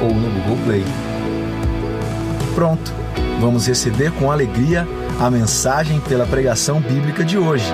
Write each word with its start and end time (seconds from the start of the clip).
ou 0.00 0.14
no 0.14 0.30
Google 0.30 0.64
Play. 0.64 0.84
Pronto, 2.54 2.92
vamos 3.40 3.66
receber 3.66 4.12
com 4.12 4.30
alegria 4.30 4.86
a 5.20 5.30
mensagem 5.30 6.00
pela 6.00 6.26
pregação 6.26 6.80
bíblica 6.80 7.24
de 7.24 7.38
hoje. 7.38 7.72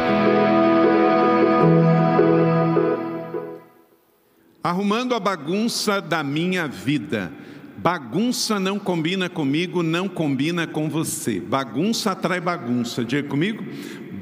Arrumando 4.62 5.14
a 5.14 5.20
bagunça 5.20 6.00
da 6.00 6.22
minha 6.22 6.68
vida. 6.68 7.32
Bagunça 7.82 8.60
não 8.60 8.78
combina 8.78 9.28
comigo, 9.28 9.82
não 9.82 10.08
combina 10.08 10.68
com 10.68 10.88
você. 10.88 11.40
Bagunça 11.40 12.12
atrai 12.12 12.40
bagunça. 12.40 13.04
Diga 13.04 13.28
comigo. 13.28 13.64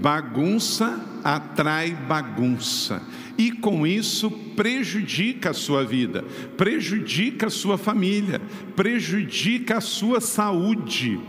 Bagunça 0.01 0.99
atrai 1.23 1.91
bagunça. 1.91 3.03
E 3.37 3.53
com 3.53 3.87
isso 3.87 4.31
prejudica 4.31 5.51
a 5.51 5.55
sua 5.55 5.85
vida, 5.85 6.25
prejudica 6.57 7.49
a 7.49 7.51
sua 7.51 7.77
família, 7.77 8.41
prejudica 8.75 9.77
a 9.77 9.81
sua 9.83 10.23
saúde. 10.23 11.21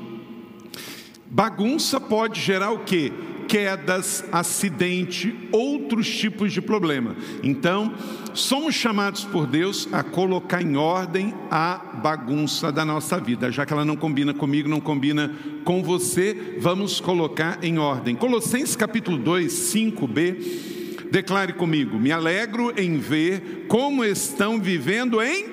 Bagunça 1.30 2.00
pode 2.00 2.40
gerar 2.40 2.72
o 2.72 2.80
quê? 2.80 3.12
Quedas, 3.52 4.24
acidente, 4.32 5.36
outros 5.52 6.10
tipos 6.10 6.54
de 6.54 6.62
problema. 6.62 7.18
Então, 7.44 7.94
somos 8.34 8.74
chamados 8.74 9.26
por 9.26 9.46
Deus 9.46 9.90
a 9.92 10.02
colocar 10.02 10.62
em 10.62 10.78
ordem 10.78 11.34
a 11.52 12.00
bagunça 12.02 12.72
da 12.72 12.86
nossa 12.86 13.20
vida. 13.20 13.52
Já 13.52 13.66
que 13.66 13.74
ela 13.74 13.84
não 13.84 13.98
combina 13.98 14.34
comigo, 14.34 14.70
não 14.70 14.80
combina 14.80 15.36
com 15.66 15.84
você, 15.84 16.56
vamos 16.62 17.02
colocar 17.02 17.60
em 17.62 17.78
ordem. 17.78 18.16
Colossenses 18.16 18.78
capítulo 18.78 19.18
2, 19.18 19.52
5b. 19.52 21.10
Declare 21.12 21.52
comigo: 21.52 22.00
me 22.00 22.10
alegro 22.14 22.74
em 22.78 23.00
ver 23.00 23.66
como 23.68 24.06
estão 24.06 24.62
vivendo 24.62 25.22
em 25.22 25.48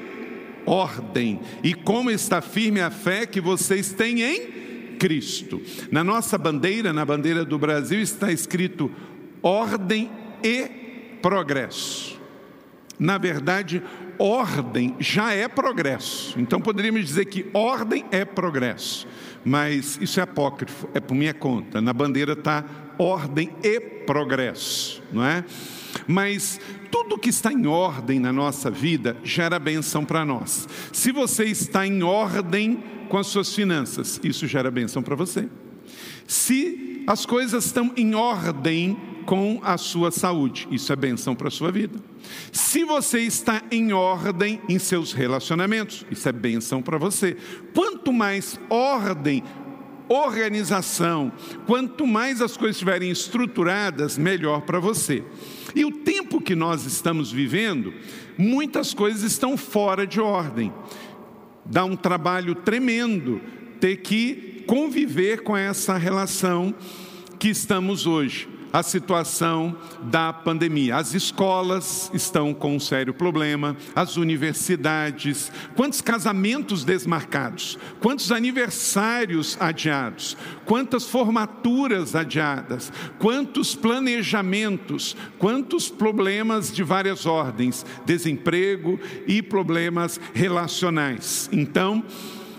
ordem 0.64 1.40
e 1.64 1.74
como 1.74 2.12
está 2.12 2.40
firme 2.40 2.80
a 2.80 2.92
fé 2.92 3.26
que 3.26 3.40
vocês 3.40 3.92
têm 3.92 4.22
em 4.22 4.57
Cristo. 4.98 5.62
Na 5.90 6.02
nossa 6.02 6.36
bandeira, 6.36 6.92
na 6.92 7.04
bandeira 7.04 7.44
do 7.44 7.58
Brasil, 7.58 8.00
está 8.00 8.32
escrito 8.32 8.90
ordem 9.42 10.10
e 10.42 11.18
progresso. 11.22 12.17
Na 12.98 13.16
verdade, 13.18 13.82
ordem 14.18 14.96
já 14.98 15.32
é 15.32 15.46
progresso. 15.46 16.38
Então 16.38 16.60
poderíamos 16.60 17.04
dizer 17.04 17.26
que 17.26 17.46
ordem 17.54 18.04
é 18.10 18.24
progresso. 18.24 19.06
Mas 19.44 19.98
isso 20.00 20.18
é 20.18 20.22
apócrifo, 20.24 20.88
é 20.92 21.00
por 21.00 21.14
minha 21.14 21.32
conta. 21.32 21.80
Na 21.80 21.92
bandeira 21.92 22.32
está 22.32 22.64
ordem 22.98 23.50
e 23.62 23.80
progresso, 23.80 25.02
não 25.12 25.24
é? 25.24 25.44
Mas 26.06 26.60
tudo 26.90 27.18
que 27.18 27.30
está 27.30 27.52
em 27.52 27.66
ordem 27.66 28.18
na 28.18 28.32
nossa 28.32 28.70
vida 28.70 29.16
gera 29.22 29.58
benção 29.58 30.04
para 30.04 30.24
nós. 30.24 30.68
Se 30.92 31.12
você 31.12 31.44
está 31.44 31.86
em 31.86 32.02
ordem 32.02 32.82
com 33.08 33.16
as 33.16 33.28
suas 33.28 33.54
finanças, 33.54 34.20
isso 34.22 34.46
gera 34.46 34.70
bênção 34.70 35.02
para 35.02 35.14
você. 35.14 35.48
Se 36.26 37.04
as 37.06 37.24
coisas 37.24 37.64
estão 37.64 37.92
em 37.96 38.14
ordem 38.14 38.96
com 39.28 39.60
a 39.62 39.76
sua 39.76 40.10
saúde, 40.10 40.66
isso 40.70 40.90
é 40.90 40.96
bênção 40.96 41.34
para 41.34 41.48
a 41.48 41.50
sua 41.50 41.70
vida. 41.70 42.00
Se 42.50 42.82
você 42.82 43.20
está 43.20 43.62
em 43.70 43.92
ordem 43.92 44.58
em 44.66 44.78
seus 44.78 45.12
relacionamentos, 45.12 46.06
isso 46.10 46.26
é 46.26 46.32
bênção 46.32 46.80
para 46.80 46.96
você. 46.96 47.36
Quanto 47.74 48.10
mais 48.10 48.58
ordem, 48.70 49.44
organização, 50.08 51.30
quanto 51.66 52.06
mais 52.06 52.40
as 52.40 52.56
coisas 52.56 52.76
estiverem 52.76 53.10
estruturadas, 53.10 54.16
melhor 54.16 54.62
para 54.62 54.80
você. 54.80 55.22
E 55.74 55.84
o 55.84 55.92
tempo 55.92 56.40
que 56.40 56.54
nós 56.54 56.86
estamos 56.86 57.30
vivendo, 57.30 57.92
muitas 58.38 58.94
coisas 58.94 59.22
estão 59.30 59.58
fora 59.58 60.06
de 60.06 60.22
ordem 60.22 60.72
dá 61.66 61.84
um 61.84 61.96
trabalho 61.96 62.54
tremendo 62.54 63.42
ter 63.78 63.96
que 63.98 64.64
conviver 64.66 65.42
com 65.42 65.54
essa 65.54 65.98
relação 65.98 66.74
que 67.38 67.50
estamos 67.50 68.06
hoje 68.06 68.56
a 68.72 68.82
situação 68.82 69.76
da 70.02 70.32
pandemia. 70.32 70.96
As 70.96 71.14
escolas 71.14 72.10
estão 72.12 72.52
com 72.54 72.76
um 72.76 72.80
sério 72.80 73.14
problema, 73.14 73.76
as 73.94 74.16
universidades, 74.16 75.50
quantos 75.74 76.00
casamentos 76.00 76.84
desmarcados, 76.84 77.78
quantos 78.00 78.32
aniversários 78.32 79.56
adiados, 79.60 80.36
quantas 80.64 81.04
formaturas 81.04 82.14
adiadas, 82.14 82.92
quantos 83.18 83.74
planejamentos, 83.74 85.16
quantos 85.38 85.88
problemas 85.88 86.72
de 86.72 86.82
várias 86.82 87.26
ordens, 87.26 87.84
desemprego 88.04 88.98
e 89.26 89.42
problemas 89.42 90.20
relacionais. 90.34 91.48
Então, 91.52 92.04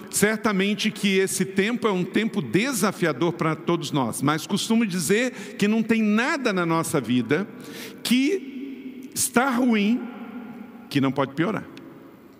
Certamente 0.10 0.90
que 0.90 1.18
esse 1.18 1.46
tempo 1.46 1.88
é 1.88 1.92
um 1.92 2.04
tempo 2.04 2.42
desafiador 2.42 3.34
para 3.34 3.56
todos 3.56 3.92
nós, 3.92 4.22
mas 4.22 4.48
costumo 4.48 4.86
dizer 4.86 5.56
que 5.58 5.68
não 5.68 5.84
tem 5.84 6.02
nada 6.02 6.52
na 6.52 6.66
nossa 6.66 7.00
vida 7.00 7.48
que 8.02 9.10
está 9.14 9.50
ruim 9.50 10.02
que 10.90 11.00
não 11.00 11.12
pode 11.12 11.34
piorar. 11.36 11.66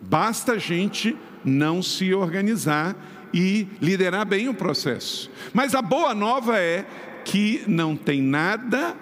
Basta 0.02 0.54
a 0.54 0.58
gente 0.58 1.16
não 1.46 1.84
se 1.84 2.14
organizar 2.14 2.96
e 3.34 3.68
liderar 3.82 4.26
bem 4.26 4.50
o 4.50 4.54
processo. 4.54 5.30
Mas 5.54 5.76
a 5.76 5.82
boa 5.82 6.16
nova 6.16 6.58
é 6.58 6.86
que 7.24 7.64
não 7.68 7.96
tem 7.96 8.22
nada 8.22 8.96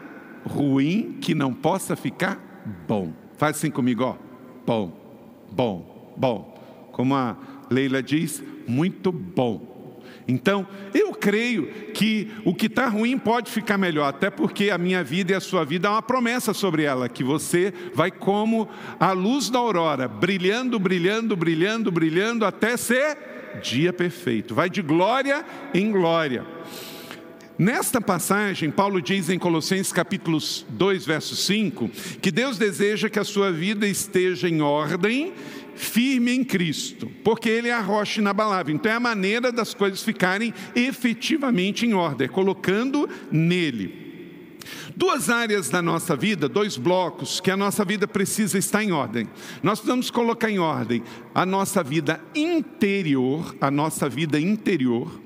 ruim 0.45 1.17
que 1.21 1.33
não 1.33 1.53
possa 1.53 1.95
ficar 1.95 2.63
bom. 2.87 3.13
Faz 3.37 3.57
assim 3.57 3.71
comigo, 3.71 4.03
ó. 4.03 4.15
Bom, 4.65 5.47
bom, 5.51 6.13
bom. 6.17 6.89
Como 6.91 7.15
a 7.15 7.37
Leila 7.69 8.01
diz, 8.01 8.43
muito 8.67 9.11
bom. 9.11 9.77
Então, 10.27 10.67
eu 10.93 11.13
creio 11.13 11.67
que 11.93 12.29
o 12.43 12.53
que 12.53 12.65
está 12.65 12.87
ruim 12.87 13.17
pode 13.17 13.49
ficar 13.49 13.77
melhor, 13.77 14.07
até 14.07 14.29
porque 14.29 14.69
a 14.69 14.77
minha 14.77 15.01
vida 15.01 15.31
e 15.31 15.35
a 15.35 15.39
sua 15.39 15.63
vida 15.63 15.87
há 15.87 15.93
uma 15.93 16.01
promessa 16.01 16.53
sobre 16.53 16.83
ela, 16.83 17.07
que 17.07 17.23
você 17.23 17.73
vai 17.93 18.11
como 18.11 18.67
a 18.99 19.13
luz 19.13 19.49
da 19.49 19.57
aurora, 19.57 20.07
brilhando, 20.07 20.77
brilhando, 20.77 21.35
brilhando, 21.35 21.91
brilhando, 21.91 22.45
até 22.45 22.75
ser 22.75 23.17
dia 23.63 23.93
perfeito. 23.93 24.53
Vai 24.53 24.69
de 24.69 24.81
glória 24.81 25.45
em 25.73 25.91
glória. 25.91 26.45
Nesta 27.57 27.99
passagem, 27.99 28.69
Paulo 28.69 29.01
diz 29.01 29.29
em 29.29 29.39
Colossenses 29.39 29.91
capítulo 29.91 30.37
2, 30.69 31.05
verso 31.05 31.35
5, 31.35 31.89
que 32.21 32.29
Deus 32.29 32.57
deseja 32.57 33.09
que 33.09 33.17
a 33.17 33.23
sua 33.23 33.51
vida 33.51 33.87
esteja 33.87 34.47
em 34.47 34.61
ordem 34.61 35.33
firme 35.77 36.33
em 36.33 36.43
Cristo, 36.43 37.09
porque 37.23 37.47
Ele 37.47 37.69
é 37.69 37.73
a 37.73 37.79
rocha 37.79 38.19
inabalável. 38.19 38.75
Então 38.75 38.91
é 38.91 38.95
a 38.95 38.99
maneira 38.99 39.51
das 39.51 39.73
coisas 39.73 40.03
ficarem 40.03 40.53
efetivamente 40.75 41.85
em 41.85 41.93
ordem, 41.93 42.27
colocando 42.27 43.07
nele. 43.31 44.07
Duas 44.95 45.29
áreas 45.29 45.69
da 45.69 45.81
nossa 45.81 46.15
vida, 46.15 46.49
dois 46.49 46.75
blocos, 46.75 47.39
que 47.39 47.51
a 47.51 47.55
nossa 47.55 47.85
vida 47.85 48.07
precisa 48.07 48.57
estar 48.57 48.83
em 48.83 48.91
ordem. 48.91 49.29
Nós 49.61 49.79
precisamos 49.79 50.09
colocar 50.09 50.49
em 50.49 50.59
ordem 50.59 51.03
a 51.33 51.45
nossa 51.45 51.83
vida 51.83 52.19
interior, 52.33 53.55
a 53.61 53.69
nossa 53.69 54.09
vida 54.09 54.39
interior, 54.39 55.21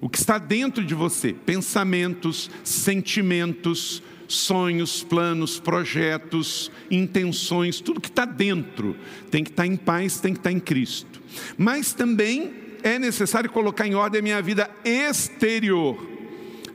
o 0.00 0.08
que 0.08 0.18
está 0.18 0.38
dentro 0.38 0.84
de 0.84 0.94
você, 0.94 1.32
pensamentos, 1.32 2.50
sentimentos, 2.62 4.02
sonhos, 4.34 5.02
planos, 5.02 5.60
projetos, 5.60 6.70
intenções, 6.90 7.80
tudo 7.80 8.00
que 8.00 8.08
está 8.08 8.24
dentro 8.24 8.96
tem 9.30 9.44
que 9.44 9.50
estar 9.50 9.62
tá 9.62 9.66
em 9.66 9.76
paz, 9.76 10.20
tem 10.20 10.32
que 10.32 10.40
estar 10.40 10.50
tá 10.50 10.56
em 10.56 10.60
Cristo. 10.60 11.20
Mas 11.56 11.92
também 11.92 12.52
é 12.82 12.98
necessário 12.98 13.50
colocar 13.50 13.86
em 13.86 13.94
ordem 13.94 14.20
a 14.20 14.22
minha 14.22 14.42
vida 14.42 14.70
exterior: 14.84 15.96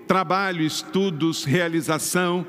trabalho, 0.08 0.62
estudos, 0.62 1.44
realização, 1.44 2.46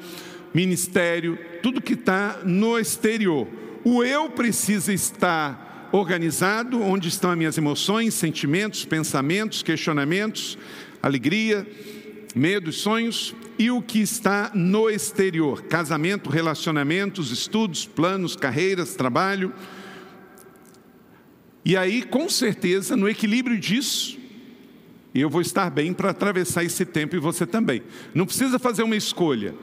ministério, 0.54 1.38
tudo 1.62 1.82
que 1.82 1.94
está 1.94 2.40
no 2.44 2.78
exterior. 2.78 3.46
O 3.84 4.04
eu 4.04 4.30
precisa 4.30 4.92
estar 4.92 5.88
organizado, 5.92 6.82
onde 6.82 7.08
estão 7.08 7.30
as 7.30 7.38
minhas 7.38 7.56
emoções, 7.58 8.14
sentimentos, 8.14 8.84
pensamentos, 8.84 9.62
questionamentos, 9.62 10.58
alegria, 11.02 11.66
medos, 12.34 12.76
sonhos, 12.80 13.34
e 13.58 13.70
o 13.70 13.82
que 13.82 14.00
está 14.00 14.50
no 14.54 14.88
exterior: 14.88 15.62
casamento, 15.62 16.30
relacionamentos, 16.30 17.30
estudos, 17.30 17.86
planos, 17.86 18.36
carreiras, 18.36 18.94
trabalho. 18.94 19.52
E 21.64 21.76
aí, 21.76 22.02
com 22.02 22.28
certeza, 22.28 22.96
no 22.96 23.08
equilíbrio 23.08 23.58
disso, 23.58 24.18
eu 25.14 25.28
vou 25.28 25.40
estar 25.40 25.68
bem 25.70 25.92
para 25.92 26.10
atravessar 26.10 26.64
esse 26.64 26.84
tempo 26.84 27.16
e 27.16 27.18
você 27.18 27.46
também. 27.46 27.82
Não 28.14 28.24
precisa 28.24 28.58
fazer 28.58 28.82
uma 28.82 28.96
escolha. 28.96 29.54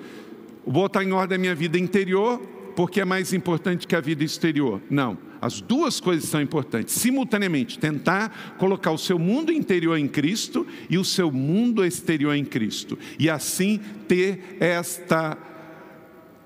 Vou 0.63 0.83
botar 0.83 1.03
em 1.03 1.11
ordem 1.11 1.35
a 1.35 1.39
minha 1.39 1.55
vida 1.55 1.77
interior, 1.77 2.39
porque 2.75 3.01
é 3.01 3.05
mais 3.05 3.33
importante 3.33 3.87
que 3.87 3.95
a 3.95 4.01
vida 4.01 4.23
exterior. 4.23 4.81
Não. 4.89 5.17
As 5.45 5.61
duas 5.61 5.99
coisas 5.99 6.27
são 6.27 6.41
importantes. 6.41 6.95
Simultaneamente, 6.95 7.77
tentar 7.77 8.55
colocar 8.57 8.89
o 8.89 8.97
seu 8.97 9.19
mundo 9.19 9.51
interior 9.51 9.95
em 9.95 10.07
Cristo 10.07 10.65
e 10.89 10.97
o 10.97 11.05
seu 11.05 11.31
mundo 11.31 11.85
exterior 11.85 12.33
em 12.33 12.43
Cristo. 12.43 12.97
E 13.19 13.29
assim 13.29 13.79
ter 14.07 14.57
esta 14.59 15.37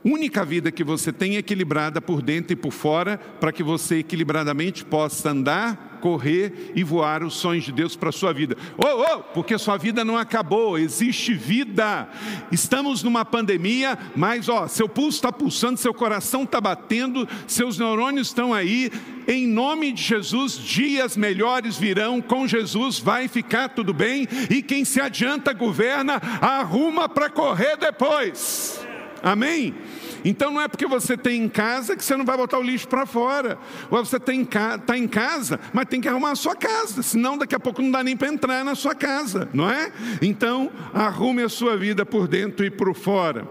única 0.03 0.45
vida 0.45 0.71
que 0.71 0.83
você 0.83 1.11
tem 1.11 1.35
equilibrada 1.35 2.01
por 2.01 2.21
dentro 2.21 2.53
e 2.53 2.55
por 2.55 2.71
fora, 2.71 3.17
para 3.17 3.51
que 3.51 3.63
você 3.63 3.99
equilibradamente 3.99 4.85
possa 4.85 5.31
andar, 5.31 5.99
correr 5.99 6.71
e 6.75 6.83
voar 6.83 7.23
os 7.23 7.35
sonhos 7.35 7.65
de 7.65 7.71
Deus 7.71 7.95
para 7.95 8.09
a 8.09 8.13
sua 8.13 8.33
vida. 8.33 8.55
Oh, 8.77 9.03
oh, 9.03 9.19
porque 9.33 9.57
sua 9.57 9.77
vida 9.77 10.05
não 10.05 10.17
acabou, 10.17 10.77
existe 10.77 11.33
vida. 11.33 12.07
Estamos 12.51 13.03
numa 13.03 13.25
pandemia, 13.25 13.97
mas 14.15 14.47
ó, 14.47 14.67
seu 14.67 14.87
pulso 14.87 15.17
está 15.17 15.31
pulsando, 15.31 15.77
seu 15.77 15.93
coração 15.93 16.43
está 16.43 16.61
batendo, 16.61 17.27
seus 17.47 17.77
neurônios 17.77 18.27
estão 18.27 18.53
aí. 18.53 18.91
Em 19.27 19.45
nome 19.45 19.91
de 19.91 20.01
Jesus, 20.01 20.53
dias 20.53 21.15
melhores 21.15 21.77
virão. 21.77 22.21
Com 22.21 22.47
Jesus 22.47 22.97
vai 22.97 23.27
ficar 23.27 23.69
tudo 23.69 23.93
bem. 23.93 24.27
E 24.49 24.61
quem 24.61 24.83
se 24.83 24.99
adianta 24.99 25.53
governa, 25.53 26.15
arruma 26.41 27.07
para 27.07 27.29
correr 27.29 27.77
depois. 27.77 28.88
Amém? 29.21 29.75
Então 30.23 30.51
não 30.51 30.61
é 30.61 30.67
porque 30.67 30.85
você 30.85 31.17
tem 31.17 31.43
em 31.43 31.49
casa 31.49 31.95
que 31.95 32.03
você 32.03 32.15
não 32.15 32.25
vai 32.25 32.37
botar 32.37 32.57
o 32.57 32.63
lixo 32.63 32.87
para 32.87 33.05
fora. 33.05 33.57
Ou 33.89 34.03
você 34.03 34.17
está 34.17 34.33
em, 34.33 34.47
em 34.95 35.07
casa, 35.07 35.59
mas 35.73 35.85
tem 35.87 36.01
que 36.01 36.07
arrumar 36.07 36.31
a 36.31 36.35
sua 36.35 36.55
casa, 36.55 37.01
senão 37.01 37.37
daqui 37.37 37.55
a 37.55 37.59
pouco 37.59 37.81
não 37.81 37.91
dá 37.91 38.03
nem 38.03 38.15
para 38.15 38.27
entrar 38.27 38.63
na 38.63 38.75
sua 38.75 38.95
casa, 38.95 39.49
não 39.53 39.69
é? 39.69 39.91
Então 40.21 40.71
arrume 40.93 41.43
a 41.43 41.49
sua 41.49 41.77
vida 41.77 42.05
por 42.05 42.27
dentro 42.27 42.65
e 42.65 42.69
por 42.69 42.93
fora. 42.95 43.47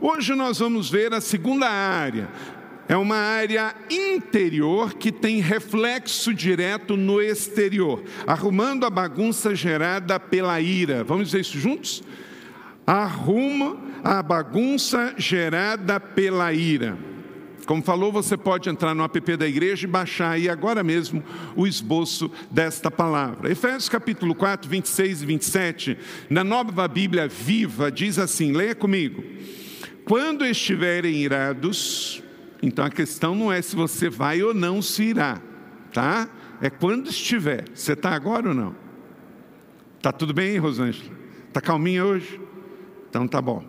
Hoje 0.00 0.34
nós 0.34 0.58
vamos 0.58 0.90
ver 0.90 1.12
a 1.12 1.20
segunda 1.20 1.68
área. 1.68 2.28
É 2.88 2.96
uma 2.96 3.16
área 3.16 3.72
interior 3.88 4.94
que 4.94 5.12
tem 5.12 5.40
reflexo 5.40 6.34
direto 6.34 6.96
no 6.96 7.22
exterior, 7.22 8.02
arrumando 8.26 8.84
a 8.84 8.90
bagunça 8.90 9.54
gerada 9.54 10.18
pela 10.18 10.60
ira. 10.60 11.04
Vamos 11.04 11.26
dizer 11.26 11.42
isso 11.42 11.56
juntos? 11.56 12.02
Arruma 12.90 13.76
a 14.02 14.20
bagunça 14.20 15.14
gerada 15.16 16.00
pela 16.00 16.52
ira. 16.52 16.98
Como 17.64 17.80
falou, 17.84 18.10
você 18.10 18.36
pode 18.36 18.68
entrar 18.68 18.96
no 18.96 19.04
app 19.04 19.36
da 19.36 19.46
igreja 19.46 19.86
e 19.86 19.88
baixar 19.88 20.30
aí 20.30 20.48
agora 20.48 20.82
mesmo 20.82 21.22
o 21.54 21.68
esboço 21.68 22.28
desta 22.50 22.90
palavra. 22.90 23.48
Efésios 23.48 23.88
capítulo 23.88 24.34
4, 24.34 24.68
26 24.68 25.22
e 25.22 25.26
27, 25.26 25.98
na 26.28 26.42
nova 26.42 26.88
Bíblia 26.88 27.28
viva, 27.28 27.92
diz 27.92 28.18
assim: 28.18 28.50
leia 28.50 28.74
comigo. 28.74 29.22
Quando 30.04 30.44
estiverem 30.44 31.14
irados, 31.14 32.20
então 32.60 32.84
a 32.84 32.90
questão 32.90 33.36
não 33.36 33.52
é 33.52 33.62
se 33.62 33.76
você 33.76 34.10
vai 34.10 34.42
ou 34.42 34.52
não 34.52 34.82
se 34.82 35.04
irá, 35.04 35.40
tá? 35.92 36.28
É 36.60 36.68
quando 36.68 37.08
estiver. 37.08 37.66
Você 37.72 37.92
está 37.92 38.10
agora 38.10 38.48
ou 38.48 38.54
não? 38.54 38.74
Tá 40.02 40.10
tudo 40.10 40.34
bem, 40.34 40.58
Rosângela? 40.58 41.14
Tá 41.52 41.60
calminha 41.60 42.04
hoje? 42.04 42.49
Então 43.10 43.26
tá 43.28 43.42
bom. 43.42 43.62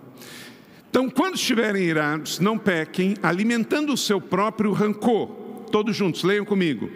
Então, 0.89 1.09
quando 1.09 1.35
estiverem 1.35 1.83
irados, 1.83 2.39
não 2.39 2.57
pequem, 2.57 3.15
alimentando 3.23 3.93
o 3.93 3.97
seu 3.97 4.19
próprio 4.19 4.71
rancor. 4.73 5.27
Todos 5.71 5.95
juntos, 5.95 6.21
leiam 6.21 6.43
comigo. 6.43 6.91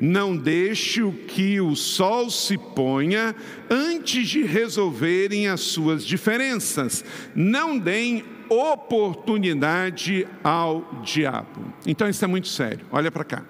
Não 0.00 0.36
deixe 0.36 1.00
o 1.00 1.12
que 1.12 1.60
o 1.60 1.76
sol 1.76 2.28
se 2.28 2.58
ponha 2.58 3.36
antes 3.70 4.28
de 4.28 4.42
resolverem 4.42 5.46
as 5.46 5.60
suas 5.60 6.04
diferenças. 6.04 7.04
Não 7.36 7.78
deem 7.78 8.24
oportunidade 8.48 10.26
ao 10.42 11.02
diabo. 11.04 11.72
Então, 11.86 12.08
isso 12.08 12.24
é 12.24 12.28
muito 12.28 12.48
sério. 12.48 12.84
Olha 12.90 13.12
para 13.12 13.22
cá. 13.22 13.44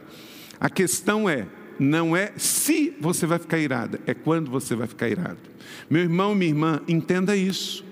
A 0.60 0.68
questão 0.68 1.26
é: 1.26 1.46
não 1.78 2.14
é 2.14 2.32
se 2.36 2.94
você 3.00 3.24
vai 3.24 3.38
ficar 3.38 3.58
irada, 3.58 3.98
é 4.06 4.12
quando 4.12 4.50
você 4.50 4.76
vai 4.76 4.86
ficar 4.86 5.08
irado. 5.08 5.38
Meu 5.88 6.02
irmão, 6.02 6.34
minha 6.34 6.50
irmã, 6.50 6.80
entenda 6.86 7.34
isso. 7.34 7.82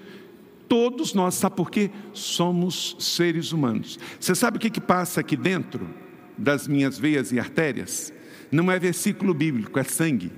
Todos 0.69 1.14
nós, 1.14 1.34
sabe 1.34 1.56
por 1.56 1.70
quê? 1.70 1.90
Somos 2.12 2.96
seres 2.99 3.52
humanos. 3.52 3.99
Você 4.19 4.34
sabe 4.34 4.56
o 4.56 4.61
que, 4.61 4.70
que 4.70 4.81
passa 4.81 5.20
aqui 5.20 5.37
dentro 5.37 5.88
das 6.37 6.66
minhas 6.66 6.99
veias 6.99 7.32
e 7.32 7.38
artérias? 7.38 8.12
Não 8.50 8.70
é 8.70 8.78
versículo 8.78 9.34
bíblico, 9.34 9.78
é 9.78 9.84
sangue. 9.84 10.32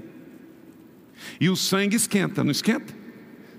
E 1.40 1.49
o 1.49 1.56
sangue 1.56 1.96
esquenta, 1.96 2.43
não 2.43 2.50
esquenta? 2.50 2.94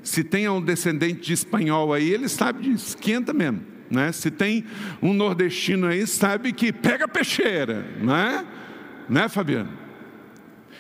Se 0.04 0.24
tem 0.24 0.48
um 0.48 0.62
descendente 0.62 1.22
de 1.22 1.34
espanhol 1.34 1.94
aí, 1.94 2.12
ele 2.12 2.30
sabe 2.30 2.64
disso, 2.64 2.90
esquenta 2.90 3.34
mesmo. 3.34 3.62
Né? 3.90 4.12
Se 4.12 4.30
tem 4.30 4.66
um 5.02 5.14
nordestino 5.14 5.88
aí, 5.88 6.06
sabe 6.06 6.54
que 6.54 6.72
pega 6.72 7.08
peixeira, 7.08 7.86
não 8.02 8.16
é? 8.16 8.46
Né, 9.10 9.30
Fabiano? 9.30 9.87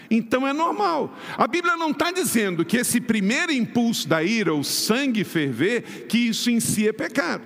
Então 0.09 0.48
é 0.48 0.54
normal. 0.54 1.18
A 1.38 1.48
Bíblia 1.48 1.75
não 1.75 1.92
está 1.92 2.12
dizendo 2.12 2.63
que 2.63 2.77
esse 2.77 3.01
primeiro 3.01 3.51
impulso 3.51 4.07
da 4.07 4.24
ira, 4.24 4.54
o 4.54 4.63
sangue 4.63 5.24
ferver, 5.24 6.06
que 6.07 6.18
isso 6.18 6.50
em 6.50 6.59
si 6.59 6.88
é 6.88 6.94
pecado. 6.94 7.44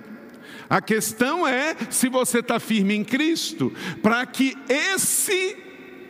A 0.68 0.80
questão 0.80 1.46
é 1.46 1.76
se 1.90 2.08
você 2.08 2.38
está 2.38 2.58
firme 2.58 2.94
em 2.94 3.04
Cristo, 3.04 3.72
para 4.02 4.24
que 4.24 4.56
esse 4.68 5.56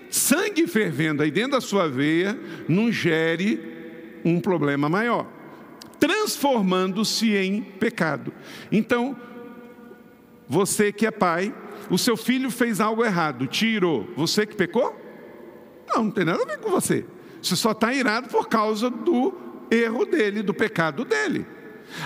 sangue 0.09 0.67
fervendo 0.67 1.23
aí 1.23 1.31
dentro 1.31 1.53
da 1.53 1.61
sua 1.61 1.89
veia 1.89 2.39
não 2.69 2.93
gere 2.93 3.59
um 4.25 4.39
problema 4.39 4.89
maior, 4.89 5.27
transformando-se 5.99 7.35
em 7.35 7.61
pecado. 7.63 8.33
Então, 8.71 9.17
você 10.49 10.93
que 10.93 11.07
é 11.07 11.11
pai, 11.11 11.53
o 11.91 11.99
seu 11.99 12.17
filho 12.17 12.51
fez 12.51 12.81
algo 12.81 13.05
errado, 13.05 13.47
tirou, 13.47 14.09
você 14.17 14.47
que 14.47 14.55
pecou? 14.55 15.02
Não, 15.87 16.05
não 16.05 16.11
tem 16.11 16.25
nada 16.25 16.43
a 16.43 16.47
ver 16.47 16.59
com 16.59 16.71
você. 16.71 17.05
Você 17.41 17.57
só 17.57 17.73
está 17.73 17.93
irado 17.93 18.29
por 18.29 18.49
causa 18.49 18.89
do 18.89 19.35
erro 19.71 20.05
dele, 20.05 20.43
do 20.43 20.55
pecado 20.55 21.05
dele. 21.05 21.47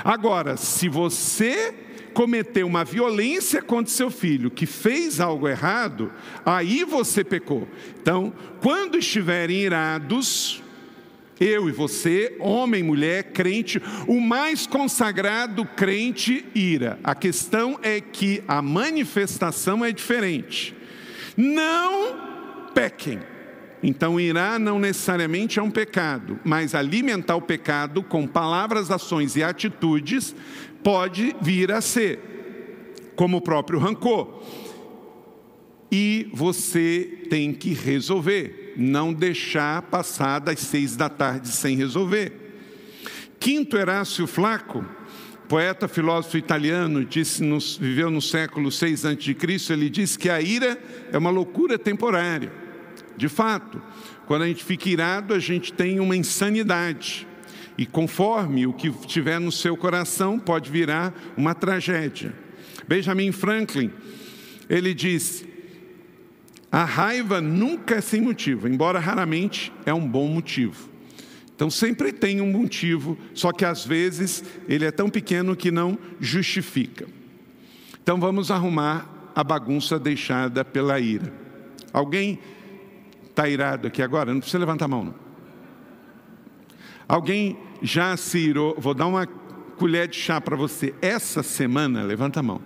Agora, 0.04 0.56
se 0.56 0.88
você 0.88 1.74
cometeu 2.14 2.66
uma 2.66 2.82
violência 2.82 3.60
contra 3.60 3.92
seu 3.92 4.10
filho, 4.10 4.50
que 4.50 4.64
fez 4.64 5.20
algo 5.20 5.46
errado, 5.46 6.10
aí 6.44 6.82
você 6.82 7.22
pecou. 7.22 7.68
Então, 8.00 8.32
quando 8.62 8.96
estiverem 8.96 9.58
irados, 9.58 10.62
eu 11.38 11.68
e 11.68 11.72
você, 11.72 12.34
homem, 12.40 12.82
mulher, 12.82 13.32
crente, 13.32 13.82
o 14.08 14.18
mais 14.18 14.66
consagrado 14.66 15.66
crente 15.66 16.46
ira. 16.54 16.98
A 17.04 17.14
questão 17.14 17.78
é 17.82 18.00
que 18.00 18.42
a 18.48 18.62
manifestação 18.62 19.84
é 19.84 19.92
diferente. 19.92 20.74
Não 21.36 22.16
pequem. 22.74 23.20
Então, 23.88 24.18
irá 24.18 24.58
não 24.58 24.80
necessariamente 24.80 25.60
é 25.60 25.62
um 25.62 25.70
pecado, 25.70 26.40
mas 26.44 26.74
alimentar 26.74 27.36
o 27.36 27.40
pecado 27.40 28.02
com 28.02 28.26
palavras, 28.26 28.90
ações 28.90 29.36
e 29.36 29.44
atitudes 29.44 30.34
pode 30.82 31.36
vir 31.40 31.70
a 31.70 31.80
ser, 31.80 32.18
como 33.14 33.36
o 33.36 33.40
próprio 33.40 33.78
rancor. 33.78 34.42
E 35.88 36.28
você 36.34 37.26
tem 37.30 37.52
que 37.52 37.74
resolver, 37.74 38.74
não 38.76 39.12
deixar 39.12 39.82
passar 39.82 40.40
das 40.40 40.58
seis 40.58 40.96
da 40.96 41.08
tarde 41.08 41.46
sem 41.46 41.76
resolver. 41.76 42.32
Quinto 43.38 43.76
Herácio 43.76 44.26
Flaco, 44.26 44.84
poeta 45.48 45.86
filósofo 45.86 46.36
italiano, 46.36 47.04
disse 47.04 47.40
viveu 47.78 48.10
no 48.10 48.20
século 48.20 48.72
6 48.72 49.06
a.C., 49.06 49.72
ele 49.72 49.88
disse 49.88 50.18
que 50.18 50.28
a 50.28 50.40
ira 50.40 50.76
é 51.12 51.16
uma 51.16 51.30
loucura 51.30 51.78
temporária 51.78 52.65
de 53.16 53.28
fato, 53.28 53.80
quando 54.26 54.42
a 54.42 54.46
gente 54.46 54.64
fica 54.64 54.88
irado, 54.88 55.32
a 55.32 55.38
gente 55.38 55.72
tem 55.72 56.00
uma 56.00 56.16
insanidade. 56.16 57.26
E 57.78 57.84
conforme 57.84 58.66
o 58.66 58.72
que 58.72 58.90
tiver 58.90 59.38
no 59.38 59.52
seu 59.52 59.76
coração, 59.76 60.38
pode 60.38 60.70
virar 60.70 61.14
uma 61.36 61.54
tragédia. 61.54 62.34
Benjamin 62.88 63.32
Franklin, 63.32 63.90
ele 64.68 64.94
diz: 64.94 65.44
a 66.70 66.84
raiva 66.84 67.40
nunca 67.40 67.96
é 67.96 68.00
sem 68.00 68.20
motivo, 68.20 68.68
embora 68.68 68.98
raramente 68.98 69.72
é 69.84 69.92
um 69.92 70.06
bom 70.06 70.28
motivo. 70.28 70.88
Então 71.54 71.70
sempre 71.70 72.12
tem 72.12 72.40
um 72.40 72.52
motivo, 72.52 73.16
só 73.32 73.50
que 73.50 73.64
às 73.64 73.84
vezes 73.84 74.44
ele 74.68 74.84
é 74.84 74.90
tão 74.90 75.08
pequeno 75.08 75.56
que 75.56 75.70
não 75.70 75.98
justifica. 76.20 77.06
Então 78.02 78.20
vamos 78.20 78.50
arrumar 78.50 79.30
a 79.34 79.42
bagunça 79.42 79.98
deixada 79.98 80.64
pela 80.64 81.00
ira. 81.00 81.32
Alguém 81.92 82.38
Está 83.36 83.50
irado 83.50 83.86
aqui 83.86 84.00
agora? 84.00 84.32
Não 84.32 84.40
precisa 84.40 84.58
levantar 84.58 84.86
a 84.86 84.88
mão. 84.88 85.04
Não. 85.04 85.14
Alguém 87.06 87.58
já 87.82 88.16
se 88.16 88.38
irou? 88.38 88.74
Vou 88.78 88.94
dar 88.94 89.06
uma 89.06 89.26
colher 89.26 90.08
de 90.08 90.16
chá 90.16 90.40
para 90.40 90.56
você. 90.56 90.94
Essa 91.02 91.42
semana, 91.42 92.02
levanta 92.02 92.40
a 92.40 92.42
mão. 92.42 92.62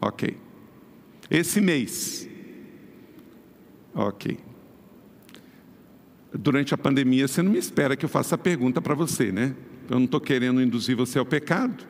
Ok. 0.00 0.36
Esse 1.30 1.60
mês. 1.60 2.28
Ok. 3.94 4.40
durante 6.32 6.74
a 6.74 6.76
pandemia, 6.76 7.28
você 7.28 7.40
não 7.40 7.52
me 7.52 7.58
espera 7.58 7.94
que 7.94 8.04
eu 8.04 8.08
faça 8.08 8.34
a 8.34 8.38
pergunta 8.38 8.82
para 8.82 8.96
você, 8.96 9.30
né? 9.30 9.54
Eu 9.88 10.00
não 10.00 10.06
estou 10.06 10.20
querendo 10.20 10.60
induzir 10.60 10.96
você 10.96 11.16
ao 11.16 11.24
pecado. 11.24 11.86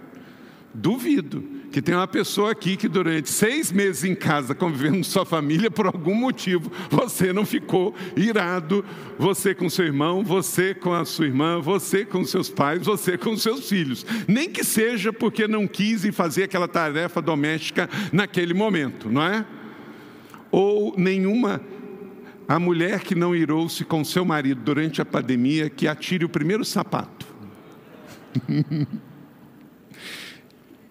Duvido 0.75 1.55
que 1.75 1.83
tem 1.83 1.93
uma 1.93 2.07
pessoa 2.07 2.53
aqui 2.53 2.77
que 2.77 2.87
durante 2.87 3.29
seis 3.29 3.73
meses 3.73 4.05
em 4.05 4.15
casa, 4.15 4.55
convivendo 4.55 4.99
com 4.99 5.03
sua 5.03 5.27
família, 5.27 5.69
por 5.69 5.87
algum 5.87 6.15
motivo, 6.15 6.71
você 6.89 7.33
não 7.33 7.45
ficou 7.45 7.93
irado, 8.17 8.85
você 9.19 9.53
com 9.57 9.69
seu 9.69 9.85
irmão, 9.85 10.23
você 10.23 10.73
com 10.73 10.95
a 10.95 11.05
sua 11.05 11.27
irmã, 11.27 11.61
você 11.61 12.05
com 12.05 12.25
seus 12.25 12.49
pais, 12.49 12.87
você 12.87 13.19
com 13.19 13.37
seus 13.37 13.69
filhos. 13.69 14.07
Nem 14.29 14.49
que 14.49 14.63
seja 14.63 15.13
porque 15.13 15.49
não 15.49 15.67
quis 15.67 16.07
fazer 16.15 16.45
aquela 16.45 16.69
tarefa 16.69 17.21
doméstica 17.21 17.91
naquele 18.13 18.55
momento, 18.55 19.09
não 19.11 19.25
é? 19.25 19.45
Ou 20.53 20.95
nenhuma 20.97 21.61
a 22.47 22.61
mulher 22.61 23.01
que 23.01 23.17
não 23.17 23.35
irou-se 23.35 23.85
com 23.85 24.05
seu 24.05 24.25
marido 24.25 24.61
durante 24.63 25.03
a 25.03 25.05
pandemia, 25.05 25.69
que 25.69 25.89
atire 25.89 26.25
o 26.25 26.29
primeiro 26.29 26.65
sapato. 26.65 27.27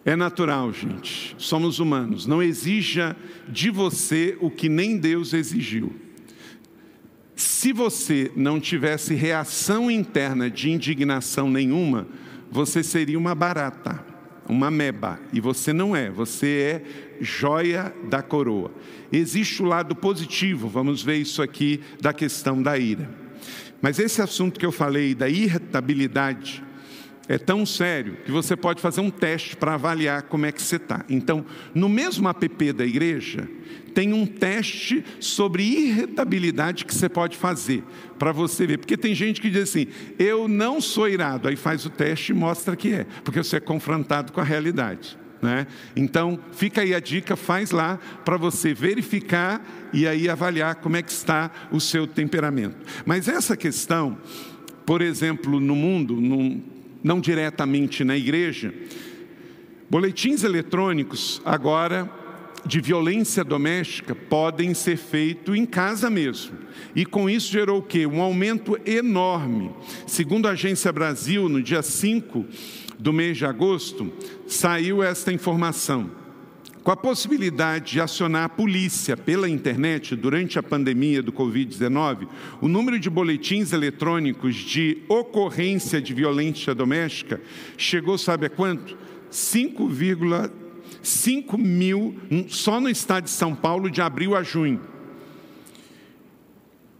É 0.06 0.16
natural, 0.16 0.74
gente. 0.74 1.34
Somos 1.38 1.80
humanos. 1.80 2.26
Não 2.26 2.44
exija 2.44 3.16
de 3.48 3.70
você 3.70 4.38
o 4.42 4.52
que 4.52 4.68
nem 4.68 4.98
Deus 4.98 5.34
exigiu. 5.34 5.96
Se 7.36 7.72
você 7.72 8.32
não 8.36 8.60
tivesse 8.60 9.16
reação 9.16 9.90
interna 9.90 10.50
de 10.50 10.70
indignação 10.70 11.50
nenhuma, 11.50 12.08
você 12.52 12.84
seria 12.84 13.18
uma 13.18 13.34
barata, 13.34 14.06
uma 14.48 14.70
meba. 14.70 15.20
E 15.32 15.40
você 15.40 15.72
não 15.72 15.96
é, 15.96 16.12
você 16.12 16.48
é 16.48 16.84
joia 17.22 17.94
da 18.10 18.22
coroa. 18.22 18.72
Existe 19.12 19.64
o 19.64 19.66
lado 19.66 19.96
positivo, 19.96 20.68
vamos 20.68 21.02
ver 21.02 21.18
isso 21.18 21.42
aqui 21.42 21.80
da 22.02 22.14
questão 22.14 22.62
da 22.62 22.78
ira. 22.78 23.10
Mas 23.82 24.00
esse 24.00 24.22
assunto 24.22 24.60
que 24.60 24.66
eu 24.66 24.72
falei, 24.72 25.16
da 25.16 25.28
irritabilidade, 25.28 26.64
é 27.28 27.38
tão 27.38 27.66
sério 27.66 28.18
que 28.26 28.32
você 28.32 28.56
pode 28.56 28.82
fazer 28.82 29.00
um 29.00 29.10
teste 29.10 29.56
para 29.56 29.76
avaliar 29.76 30.24
como 30.24 30.46
é 30.46 30.52
que 30.52 30.62
você 30.62 30.76
está. 30.76 31.06
Então, 31.10 31.46
no 31.74 31.88
mesmo 31.88 32.28
app 32.28 32.74
da 32.74 32.86
igreja, 32.86 33.48
tem 33.94 34.12
um 34.12 34.26
teste 34.26 35.06
sobre 35.20 35.64
irritabilidade 35.64 36.84
que 36.84 36.94
você 36.94 37.08
pode 37.08 37.38
fazer 37.38 37.84
para 38.20 38.32
você 38.32 38.68
ver. 38.68 38.80
Porque 38.80 38.98
tem 38.98 39.16
gente 39.16 39.40
que 39.40 39.50
diz 39.50 39.70
assim: 39.70 39.88
eu 40.20 40.48
não 40.48 40.82
sou 40.82 41.08
irado. 41.08 41.48
Aí 41.48 41.56
faz 41.56 41.86
o 41.86 41.90
teste 41.90 42.34
e 42.34 42.36
mostra 42.36 42.76
que 42.76 42.94
é, 42.94 43.06
porque 43.24 43.42
você 43.42 43.58
é 43.58 43.62
confrontado 43.62 44.34
com 44.34 44.42
a 44.42 44.44
realidade. 44.44 45.18
Né? 45.42 45.68
Então, 45.96 46.40
fica 46.54 46.82
aí 46.82 46.94
a 46.94 47.02
dica, 47.02 47.36
faz 47.36 47.72
lá 47.72 48.00
para 48.24 48.38
você 48.38 48.74
verificar 48.74 49.62
e 49.92 50.08
aí 50.08 50.30
avaliar 50.30 50.76
como 50.76 50.96
é 50.96 51.02
que 51.02 51.12
está 51.12 51.52
o 51.70 51.82
seu 51.82 52.08
temperamento. 52.08 52.78
Mas 53.06 53.28
essa 53.28 53.58
questão, 53.58 54.18
por 54.86 55.02
exemplo, 55.02 55.60
no 55.60 55.76
mundo, 55.76 56.16
num, 56.16 56.64
não 57.04 57.20
diretamente 57.20 58.04
na 58.04 58.16
igreja, 58.16 58.74
boletins 59.90 60.44
eletrônicos 60.44 61.42
agora 61.44 62.10
de 62.66 62.80
violência 62.80 63.44
doméstica 63.44 64.16
podem 64.16 64.74
ser 64.74 64.98
feitos 64.98 65.56
em 65.56 65.66
casa 65.66 66.10
mesmo. 66.10 66.58
E 66.96 67.06
com 67.06 67.30
isso 67.30 67.52
gerou 67.52 67.80
o 67.80 67.84
quê? 67.84 68.08
Um 68.08 68.22
aumento 68.22 68.80
enorme. 68.86 69.72
Segundo 70.08 70.48
a 70.48 70.52
Agência 70.52 70.92
Brasil, 70.92 71.50
no 71.50 71.62
dia 71.62 71.82
5 71.82 72.46
do 72.98 73.12
mês 73.12 73.38
de 73.38 73.46
agosto, 73.46 74.12
saiu 74.48 75.04
esta 75.04 75.34
informação 75.34 76.23
com 76.84 76.92
a 76.92 76.98
possibilidade 76.98 77.94
de 77.94 78.02
acionar 78.02 78.44
a 78.44 78.50
polícia 78.50 79.16
pela 79.16 79.48
internet 79.48 80.14
durante 80.16 80.58
a 80.60 80.64
pandemia 80.64 81.24
do 81.24 81.32
Covid-19, 81.32 82.28
o 82.60 82.68
número 82.68 83.00
de 83.00 83.10
boletins 83.10 83.72
eletrônicos 83.72 84.56
de 84.56 84.98
ocorrência 85.08 86.02
de 86.02 86.14
violência 86.14 86.76
doméstica 86.76 87.40
chegou, 87.78 88.18
sabe 88.18 88.48
a 88.48 88.50
quanto? 88.50 88.98
5,5 89.32 91.58
mil 91.58 92.18
só 92.50 92.82
no 92.82 92.90
estado 92.90 93.24
de 93.24 93.30
São 93.30 93.56
Paulo 93.56 93.90
de 93.90 94.02
abril 94.02 94.36
a 94.36 94.44
junho. 94.44 94.82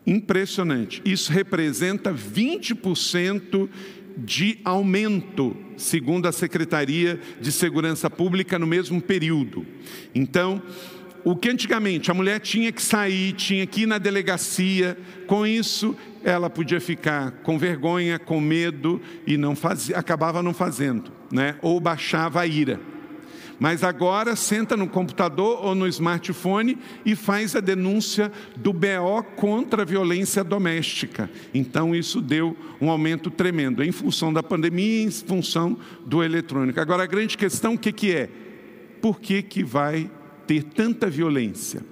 Impressionante. 0.06 1.02
Isso 1.06 1.32
representa 1.32 2.14
20% 2.14 3.70
de 4.18 4.60
aumento, 4.64 5.56
segundo 5.78 6.28
a 6.28 6.32
Secretaria 6.32 7.20
de 7.42 7.52
Segurança 7.52 8.10
Pública, 8.10 8.60
no 8.60 8.68
mesmo 8.68 9.02
período. 9.02 9.66
Então, 10.14 10.62
o 11.24 11.36
que 11.36 11.50
antigamente 11.50 12.12
a 12.12 12.14
mulher 12.14 12.40
tinha 12.40 12.72
que 12.72 12.82
sair, 12.82 13.34
tinha 13.34 13.66
que 13.66 13.84
ir 13.84 13.86
na 13.86 13.98
delegacia, 13.98 14.98
com 15.26 15.48
isso 15.48 15.96
ela 16.24 16.50
podia 16.50 16.80
ficar 16.80 17.32
com 17.44 17.58
vergonha, 17.58 18.18
com 18.18 18.40
medo 18.40 19.02
e 19.28 19.38
não 19.38 19.56
fazia, 19.56 19.98
acabava 19.98 20.42
não 20.42 20.54
fazendo, 20.54 21.12
né? 21.32 21.56
ou 21.62 21.80
baixava 21.80 22.42
a 22.42 22.48
ira. 22.48 22.93
Mas 23.60 23.84
agora 23.84 24.36
senta 24.36 24.76
no 24.76 24.88
computador 24.88 25.64
ou 25.64 25.76
no 25.76 25.88
smartphone 25.88 26.78
e 27.06 27.16
faz 27.16 27.56
a 27.56 27.60
denúncia 27.60 28.32
do 28.56 28.74
BO 28.74 29.24
contra 29.36 29.84
a 29.84 29.86
violência 29.86 30.44
doméstica. 30.44 31.30
Então 31.54 31.96
isso 31.96 32.22
deu 32.22 32.58
um 32.82 32.90
aumento 32.90 33.30
tremendo 33.30 33.84
em 33.84 33.92
função 33.92 34.34
da 34.34 34.44
pandemia 34.44 35.04
e 35.04 35.06
em 35.06 35.12
função 35.12 35.78
do 36.06 36.24
eletrônico. 36.24 36.80
Agora 36.80 37.04
a 37.04 37.08
grande 37.08 37.38
questão 37.38 37.76
o 37.76 37.78
que, 37.78 37.92
que 37.92 38.12
é? 38.12 38.30
Por 39.02 39.20
que, 39.20 39.42
que 39.42 39.64
vai 39.64 40.10
ter 40.48 40.64
tanta 40.64 41.10
violência? 41.10 41.84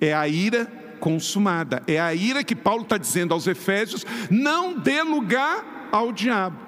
É 0.00 0.14
a 0.14 0.26
ira 0.28 0.66
consumada. 1.00 1.82
É 1.86 2.00
a 2.00 2.14
ira 2.14 2.42
que 2.42 2.56
Paulo 2.56 2.82
está 2.82 2.96
dizendo 2.96 3.34
aos 3.34 3.46
Efésios: 3.46 4.06
não 4.30 4.78
dê 4.78 5.02
lugar 5.02 5.88
ao 5.92 6.12
diabo. 6.12 6.58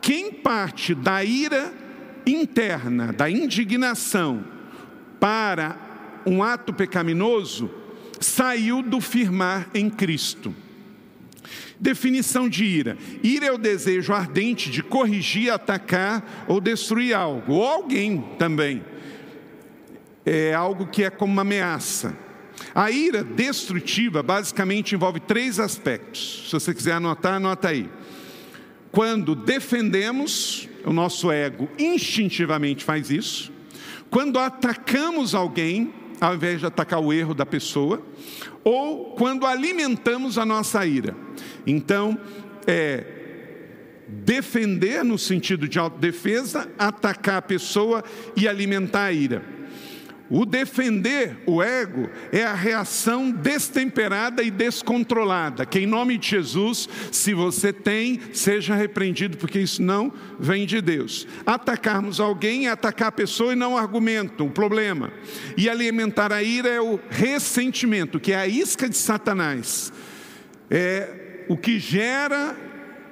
Quem 0.00 0.32
parte 0.32 0.94
da 0.94 1.22
ira 1.22 1.72
interna, 2.30 3.12
da 3.12 3.30
indignação, 3.30 4.44
para 5.20 6.22
um 6.26 6.42
ato 6.42 6.72
pecaminoso, 6.72 7.70
saiu 8.20 8.82
do 8.82 9.00
firmar 9.00 9.68
em 9.74 9.88
Cristo. 9.88 10.54
Definição 11.80 12.48
de 12.48 12.64
ira: 12.64 12.98
ira 13.22 13.46
é 13.46 13.52
o 13.52 13.58
desejo 13.58 14.12
ardente 14.12 14.70
de 14.70 14.82
corrigir, 14.82 15.52
atacar 15.52 16.46
ou 16.48 16.60
destruir 16.60 17.14
algo, 17.14 17.54
ou 17.54 17.66
alguém 17.66 18.24
também. 18.38 18.82
É 20.26 20.52
algo 20.52 20.86
que 20.86 21.04
é 21.04 21.10
como 21.10 21.32
uma 21.32 21.42
ameaça. 21.42 22.16
A 22.74 22.90
ira 22.90 23.22
destrutiva 23.22 24.22
basicamente 24.22 24.94
envolve 24.94 25.20
três 25.20 25.58
aspectos. 25.58 26.46
Se 26.46 26.52
você 26.52 26.74
quiser 26.74 26.92
anotar, 26.92 27.34
anota 27.34 27.68
aí. 27.68 27.88
Quando 28.90 29.34
defendemos, 29.34 30.68
o 30.88 30.92
nosso 30.92 31.30
ego 31.30 31.68
instintivamente 31.78 32.82
faz 32.82 33.10
isso. 33.10 33.52
Quando 34.08 34.38
atacamos 34.38 35.34
alguém, 35.34 35.92
ao 36.18 36.34
invés 36.34 36.60
de 36.60 36.66
atacar 36.66 36.98
o 36.98 37.12
erro 37.12 37.34
da 37.34 37.44
pessoa, 37.44 38.02
ou 38.64 39.12
quando 39.14 39.44
alimentamos 39.44 40.38
a 40.38 40.46
nossa 40.46 40.86
ira. 40.86 41.14
Então, 41.66 42.18
é 42.66 43.04
defender 44.08 45.04
no 45.04 45.18
sentido 45.18 45.68
de 45.68 45.78
autodefesa, 45.78 46.66
atacar 46.78 47.36
a 47.36 47.42
pessoa 47.42 48.02
e 48.34 48.48
alimentar 48.48 49.04
a 49.04 49.12
ira. 49.12 49.57
O 50.30 50.44
defender 50.44 51.38
o 51.46 51.62
ego 51.62 52.08
é 52.30 52.44
a 52.44 52.54
reação 52.54 53.30
destemperada 53.30 54.42
e 54.42 54.50
descontrolada. 54.50 55.64
Que 55.64 55.80
em 55.80 55.86
nome 55.86 56.18
de 56.18 56.28
Jesus, 56.28 56.88
se 57.10 57.32
você 57.32 57.72
tem, 57.72 58.20
seja 58.34 58.74
repreendido, 58.74 59.38
porque 59.38 59.58
isso 59.58 59.82
não 59.82 60.12
vem 60.38 60.66
de 60.66 60.82
Deus. 60.82 61.26
Atacarmos 61.46 62.20
alguém 62.20 62.66
é 62.66 62.70
atacar 62.70 63.08
a 63.08 63.12
pessoa 63.12 63.54
e 63.54 63.56
não 63.56 63.72
o 63.72 63.78
argumento, 63.78 64.44
o 64.44 64.50
problema. 64.50 65.10
E 65.56 65.68
alimentar 65.68 66.30
a 66.30 66.42
ira 66.42 66.68
é 66.68 66.80
o 66.80 67.00
ressentimento, 67.08 68.20
que 68.20 68.32
é 68.32 68.36
a 68.36 68.46
isca 68.46 68.88
de 68.88 68.96
Satanás. 68.96 69.90
É 70.70 71.46
o 71.48 71.56
que 71.56 71.78
gera 71.78 72.54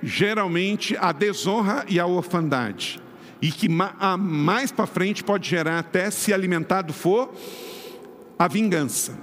geralmente 0.02 0.94
a 1.00 1.12
desonra 1.12 1.86
e 1.88 1.98
a 1.98 2.06
orfandade 2.06 3.05
e 3.40 3.50
que 3.50 3.68
mais 3.68 4.72
para 4.72 4.86
frente 4.86 5.22
pode 5.22 5.48
gerar 5.48 5.78
até, 5.78 6.10
se 6.10 6.32
alimentado 6.32 6.92
for, 6.92 7.34
a 8.38 8.48
vingança. 8.48 9.18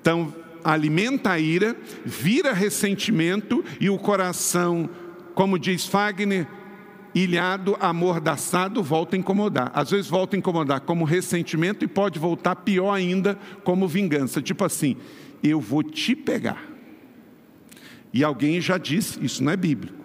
Então, 0.00 0.34
alimenta 0.62 1.30
a 1.30 1.38
ira, 1.38 1.76
vira 2.04 2.52
ressentimento 2.52 3.64
e 3.80 3.90
o 3.90 3.98
coração, 3.98 4.88
como 5.34 5.58
diz 5.58 5.86
Fagner, 5.86 6.46
ilhado, 7.14 7.76
amordaçado, 7.78 8.82
volta 8.82 9.14
a 9.14 9.18
incomodar. 9.18 9.70
Às 9.74 9.90
vezes 9.90 10.10
volta 10.10 10.36
a 10.36 10.38
incomodar 10.38 10.80
como 10.80 11.04
ressentimento 11.04 11.84
e 11.84 11.88
pode 11.88 12.18
voltar 12.18 12.56
pior 12.56 12.92
ainda 12.92 13.38
como 13.62 13.86
vingança. 13.86 14.42
Tipo 14.42 14.64
assim, 14.64 14.96
eu 15.42 15.60
vou 15.60 15.82
te 15.82 16.16
pegar. 16.16 16.62
E 18.12 18.24
alguém 18.24 18.60
já 18.60 18.78
disse, 18.78 19.24
isso 19.24 19.42
não 19.42 19.52
é 19.52 19.56
bíblico. 19.56 20.04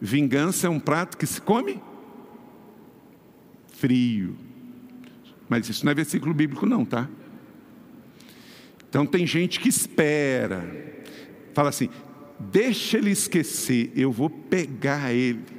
Vingança 0.00 0.66
é 0.66 0.70
um 0.70 0.80
prato 0.80 1.16
que 1.16 1.26
se 1.26 1.40
come 1.40 1.80
frio. 3.78 4.36
Mas 5.48 5.68
isso 5.68 5.84
não 5.84 5.92
é 5.92 5.94
versículo 5.94 6.34
bíblico, 6.34 6.66
não, 6.66 6.84
tá? 6.84 7.08
Então 8.88 9.06
tem 9.06 9.26
gente 9.26 9.60
que 9.60 9.68
espera, 9.68 10.64
fala 11.52 11.68
assim: 11.68 11.88
deixa 12.38 12.98
ele 12.98 13.10
esquecer, 13.10 13.92
eu 13.94 14.10
vou 14.10 14.30
pegar 14.30 15.12
ele. 15.12 15.56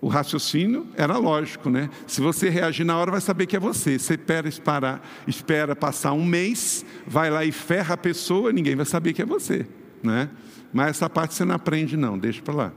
O 0.00 0.08
raciocínio 0.08 0.88
era 0.96 1.16
lógico, 1.16 1.70
né? 1.70 1.88
Se 2.08 2.20
você 2.20 2.48
reagir 2.48 2.84
na 2.84 2.98
hora, 2.98 3.12
vai 3.12 3.20
saber 3.20 3.46
que 3.46 3.54
é 3.54 3.60
você. 3.60 4.00
Você 4.00 4.14
espera, 4.14 4.48
espera, 4.48 5.00
espera 5.28 5.76
passar 5.76 6.12
um 6.12 6.24
mês, 6.24 6.84
vai 7.06 7.30
lá 7.30 7.44
e 7.44 7.52
ferra 7.52 7.94
a 7.94 7.96
pessoa, 7.96 8.52
ninguém 8.52 8.74
vai 8.74 8.84
saber 8.84 9.12
que 9.12 9.22
é 9.22 9.24
você, 9.24 9.64
né? 10.02 10.28
Mas 10.72 10.88
essa 10.88 11.08
parte 11.08 11.34
você 11.34 11.44
não 11.44 11.54
aprende, 11.54 11.96
não, 11.96 12.18
deixa 12.18 12.42
para 12.42 12.54
lá. 12.54 12.72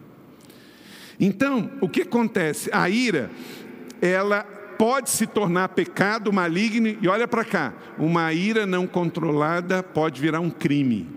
Então, 1.19 1.71
o 1.81 1.89
que 1.89 2.01
acontece? 2.01 2.69
A 2.71 2.89
ira, 2.89 3.31
ela 4.01 4.43
pode 4.77 5.09
se 5.09 5.25
tornar 5.25 5.69
pecado 5.69 6.31
maligno, 6.33 6.97
e 7.01 7.07
olha 7.07 7.27
para 7.27 7.45
cá, 7.45 7.73
uma 7.97 8.33
ira 8.33 8.65
não 8.65 8.85
controlada 8.85 9.81
pode 9.81 10.19
virar 10.21 10.39
um 10.39 10.49
crime. 10.49 11.07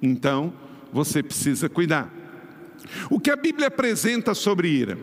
Então, 0.00 0.52
você 0.92 1.22
precisa 1.22 1.68
cuidar. 1.68 2.12
O 3.10 3.20
que 3.20 3.30
a 3.30 3.36
Bíblia 3.36 3.68
apresenta 3.68 4.34
sobre 4.34 4.68
ira? 4.68 4.98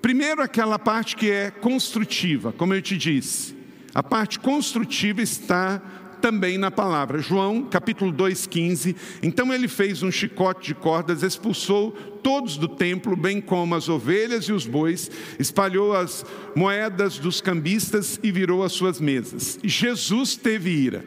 Primeiro, 0.00 0.40
aquela 0.42 0.78
parte 0.78 1.16
que 1.16 1.30
é 1.30 1.50
construtiva, 1.50 2.52
como 2.52 2.74
eu 2.74 2.80
te 2.80 2.96
disse. 2.96 3.56
A 3.94 4.02
parte 4.02 4.38
construtiva 4.38 5.22
está 5.22 5.82
também 6.20 6.58
na 6.58 6.70
palavra. 6.70 7.20
João, 7.20 7.64
capítulo 7.64 8.12
2,15. 8.12 8.96
Então 9.22 9.52
ele 9.52 9.68
fez 9.68 10.02
um 10.02 10.10
chicote 10.10 10.68
de 10.68 10.74
cordas, 10.74 11.22
expulsou 11.22 11.92
todos 12.22 12.56
do 12.56 12.68
templo, 12.68 13.16
bem 13.16 13.40
como 13.40 13.74
as 13.74 13.88
ovelhas 13.88 14.44
e 14.46 14.52
os 14.52 14.66
bois, 14.66 15.10
espalhou 15.38 15.94
as 15.94 16.24
moedas 16.54 17.18
dos 17.18 17.40
cambistas 17.40 18.18
e 18.22 18.32
virou 18.32 18.64
as 18.64 18.72
suas 18.72 19.00
mesas. 19.00 19.58
Jesus 19.62 20.36
teve 20.36 20.70
ira, 20.70 21.04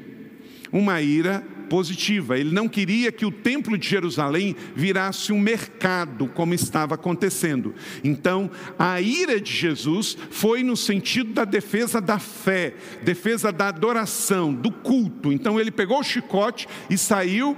uma 0.72 1.02
ira 1.02 1.44
positiva. 1.70 2.38
Ele 2.38 2.52
não 2.52 2.68
queria 2.68 3.12
que 3.12 3.26
o 3.26 3.32
templo 3.32 3.78
de 3.78 3.88
Jerusalém 3.88 4.56
virasse 4.76 5.32
um 5.32 5.40
mercado, 5.40 6.28
como 6.28 6.54
estava 6.54 6.96
acontecendo. 6.96 7.74
Então, 8.04 8.50
a 8.78 9.00
ira 9.00 9.40
de 9.40 9.54
Jesus 9.54 10.18
foi 10.32 10.64
no 10.64 10.76
sentido 10.76 11.32
da 11.34 11.46
defesa 11.46 12.02
da 12.02 12.20
fé, 12.20 12.74
defesa 13.04 13.52
da 13.52 13.68
adoração, 13.68 14.54
do 14.54 14.72
culto. 14.72 15.32
Então, 15.32 15.60
ele 15.60 15.72
pegou 15.72 16.00
o 16.00 16.04
chicote 16.04 16.68
e 16.90 16.98
saiu 16.98 17.56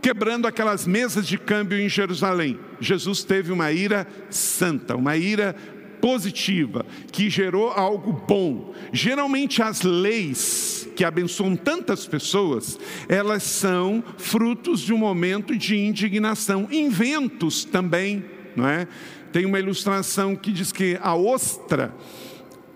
quebrando 0.00 0.46
aquelas 0.46 0.86
mesas 0.86 1.26
de 1.26 1.36
câmbio 1.36 1.80
em 1.80 1.88
Jerusalém. 1.88 2.60
Jesus 2.80 3.24
teve 3.24 3.50
uma 3.50 3.72
ira 3.72 4.06
santa, 4.30 4.94
uma 4.94 5.16
ira 5.16 5.56
positiva, 6.00 6.86
que 7.10 7.28
gerou 7.28 7.70
algo 7.70 8.12
bom. 8.12 8.72
Geralmente 8.92 9.60
as 9.60 9.82
leis 9.82 10.85
que 10.96 11.04
abençoam 11.04 11.54
tantas 11.54 12.06
pessoas, 12.06 12.78
elas 13.08 13.42
são 13.42 14.02
frutos 14.16 14.80
de 14.80 14.92
um 14.94 14.98
momento 14.98 15.56
de 15.56 15.76
indignação, 15.76 16.66
inventos 16.72 17.64
também, 17.64 18.24
não 18.56 18.66
é? 18.66 18.88
Tem 19.30 19.44
uma 19.44 19.58
ilustração 19.58 20.34
que 20.34 20.50
diz 20.50 20.72
que 20.72 20.98
a 21.02 21.14
ostra, 21.14 21.94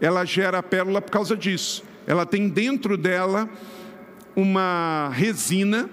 ela 0.00 0.24
gera 0.26 0.58
a 0.58 0.62
pérola 0.62 1.00
por 1.00 1.10
causa 1.10 1.34
disso. 1.34 1.82
Ela 2.06 2.26
tem 2.26 2.48
dentro 2.48 2.98
dela 2.98 3.48
uma 4.36 5.10
resina, 5.12 5.88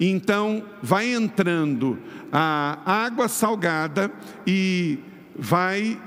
e 0.00 0.06
então 0.06 0.64
vai 0.82 1.12
entrando 1.12 1.98
a 2.32 2.80
água 2.84 3.28
salgada 3.28 4.10
e 4.46 4.98
vai 5.38 5.98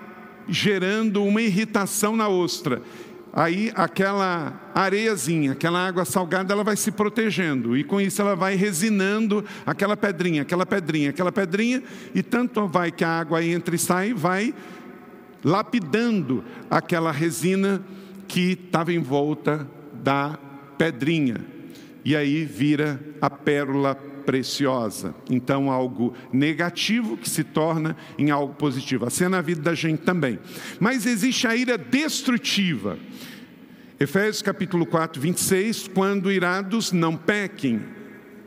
gerando 0.48 1.24
uma 1.24 1.42
irritação 1.42 2.16
na 2.16 2.28
ostra. 2.28 2.82
Aí 3.32 3.72
aquela 3.76 4.72
areiazinha, 4.74 5.52
aquela 5.52 5.86
água 5.86 6.04
salgada, 6.04 6.52
ela 6.54 6.64
vai 6.64 6.76
se 6.76 6.92
protegendo 6.92 7.78
e 7.78 7.84
com 7.84 8.02
isso 8.02 8.22
ela 8.22 8.36
vai 8.36 8.56
resinando 8.56 9.46
aquela 9.66 9.96
pedrinha, 9.96 10.42
aquela 10.42 10.66
pedrinha, 10.66 11.12
aquela 11.12 11.32
pedrinha 11.32 11.84
e 12.14 12.24
tanto 12.24 12.68
vai 12.68 12.92
que 12.92 13.04
a 13.04 13.20
água 13.20 13.44
entra 13.44 13.76
e 13.76 13.80
sai, 13.80 14.14
vai 14.14 14.54
lapidando 15.44 16.44
aquela 16.70 17.12
resina 17.12 17.82
que 18.28 18.52
estava 18.52 18.92
em 18.92 19.00
volta 19.00 19.68
da 19.94 20.38
pedrinha. 20.78 21.46
E 22.04 22.16
aí 22.16 22.46
vira 22.46 23.00
a 23.22 23.30
pérola 23.30 23.96
preciosa. 24.30 25.16
Então, 25.28 25.72
algo 25.72 26.14
negativo 26.32 27.18
que 27.18 27.28
se 27.28 27.44
torna 27.44 27.98
em 28.16 28.30
algo 28.30 28.54
positivo. 28.54 29.08
Assim 29.08 29.24
é 29.24 29.28
na 29.28 29.42
vida 29.42 29.60
da 29.60 29.74
gente 29.74 30.04
também. 30.04 30.38
Mas 30.80 31.08
existe 31.08 31.48
a 31.48 31.56
ira 31.56 31.80
destrutiva. 31.80 33.00
Efésios 34.00 34.44
capítulo 34.44 34.86
4, 34.86 35.20
26, 35.20 35.88
quando 35.88 36.32
irados 36.32 36.92
não 36.92 37.18
pequem, 37.18 37.82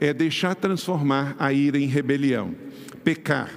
é 0.01 0.15
deixar 0.15 0.55
transformar 0.55 1.35
a 1.37 1.53
ira 1.53 1.81
em 1.81 1.87
rebelião, 1.87 2.55
pecar. 3.03 3.51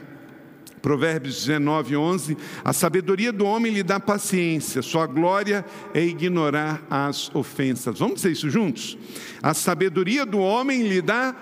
Provérbios 0.81 1.45
19, 1.45 1.95
11, 1.95 2.37
a 2.63 2.73
sabedoria 2.73 3.31
do 3.31 3.45
homem 3.45 3.71
lhe 3.71 3.83
dá 3.83 3.99
paciência, 3.99 4.81
sua 4.81 5.05
glória 5.05 5.63
é 5.93 6.03
ignorar 6.03 6.83
as 6.89 7.33
ofensas. 7.35 7.99
Vamos 7.99 8.15
dizer 8.15 8.31
isso 8.31 8.49
juntos? 8.49 8.97
A 9.43 9.53
sabedoria 9.53 10.25
do 10.25 10.39
homem 10.39 10.87
lhe 10.87 11.01
dá 11.03 11.35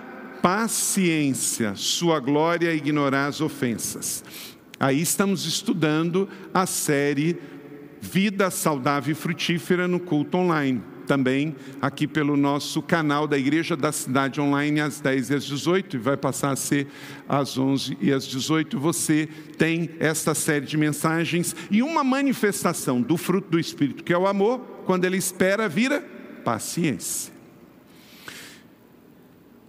paciência, 0.44 1.74
sua 1.74 2.20
glória 2.20 2.74
ignorar 2.74 3.28
as 3.28 3.40
ofensas. 3.40 4.26
Aí 4.78 5.02
estamos 5.02 5.46
estudando 5.46 6.28
a 6.54 6.66
série 6.66 7.40
Vida 8.02 8.52
Saudável 8.52 9.14
e 9.14 9.16
Frutífera 9.16 9.88
no 9.88 10.02
culto 10.02 10.38
online. 10.38 10.84
Também 11.08 11.56
aqui 11.82 12.06
pelo 12.06 12.36
nosso 12.36 12.82
canal 12.82 13.26
da 13.26 13.38
Igreja 13.38 13.78
da 13.78 13.94
Cidade 13.94 14.42
Online, 14.42 14.82
às 14.82 15.00
10 15.00 15.30
e 15.30 15.36
às 15.36 15.46
18, 15.46 15.96
e 15.96 16.00
vai 16.00 16.18
passar 16.18 16.52
a 16.52 16.58
ser 16.58 16.88
às 17.28 17.58
11 17.58 17.98
e 18.02 18.12
às 18.12 18.26
18. 18.28 18.78
Você 18.78 19.30
tem 19.58 19.92
esta 19.98 20.36
série 20.36 20.66
de 20.66 20.76
mensagens 20.76 21.56
e 21.72 21.82
uma 21.82 22.04
manifestação 22.04 23.02
do 23.02 23.16
fruto 23.16 23.50
do 23.50 23.60
Espírito, 23.60 24.04
que 24.04 24.12
é 24.12 24.18
o 24.18 24.28
amor, 24.28 24.60
quando 24.86 25.06
ele 25.06 25.16
espera, 25.16 25.70
vira 25.70 26.02
paciência. 26.44 27.33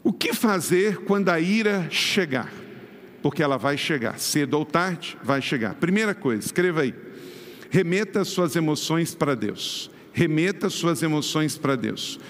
O 0.05 0.13
que 0.13 0.35
fazer 0.35 0.99
quando 0.99 1.31
a 1.31 1.41
ira 1.41 1.89
chegar? 1.91 2.53
Porque 3.23 3.43
ela 3.43 3.57
vai 3.57 3.79
chegar, 3.79 4.19
cedo 4.19 4.53
ou 4.53 4.65
tarde, 4.67 5.17
vai 5.25 5.41
chegar. 5.41 5.77
Primeira 5.77 6.15
coisa, 6.15 6.45
escreva 6.45 6.83
aí. 6.83 6.95
Remeta 7.71 8.23
suas 8.23 8.55
emoções 8.55 9.15
para 9.15 9.35
Deus. 9.35 9.91
Remeta 10.13 10.69
suas 10.69 11.03
emoções 11.03 11.57
para 11.57 11.75
Deus. 11.75 12.21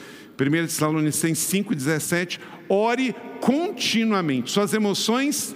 1 0.41 0.51
Tessalonicenses 0.67 1.53
5,17, 1.53 2.39
ore 2.69 3.13
continuamente. 3.41 4.53
Suas 4.53 4.73
emoções 4.73 5.55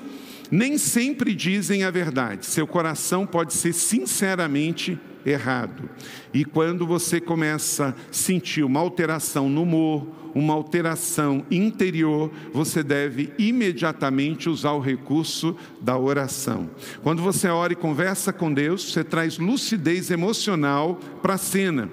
nem 0.51 0.77
sempre 0.77 1.33
dizem 1.37 1.85
a 1.85 1.91
verdade. 1.91 2.47
Seu 2.47 2.67
coração 2.67 3.25
pode 3.25 3.55
ser 3.55 3.73
sinceramente 3.73 4.99
errado. 5.29 5.89
E 6.33 6.45
quando 6.45 6.87
você 6.87 7.21
começa 7.21 7.89
a 7.89 7.95
sentir 8.13 8.65
uma 8.65 8.81
alteração 8.81 9.49
no 9.49 9.63
humor, 9.63 10.07
uma 10.35 10.55
alteração 10.55 11.45
interior, 11.51 12.31
você 12.53 12.83
deve 12.83 13.33
imediatamente 13.39 14.49
usar 14.49 14.73
o 14.73 14.81
recurso 14.81 15.57
da 15.81 15.99
oração. 15.99 16.71
Quando 17.03 17.23
você 17.23 17.49
ora 17.49 17.73
e 17.73 17.77
conversa 17.77 18.33
com 18.33 18.53
Deus, 18.53 18.93
você 18.93 19.03
traz 19.03 19.39
lucidez 19.39 20.11
emocional 20.11 20.99
para 21.23 21.35
a 21.35 21.39
cena. 21.39 21.91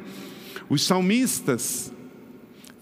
Os 0.69 0.83
salmistas 0.83 1.91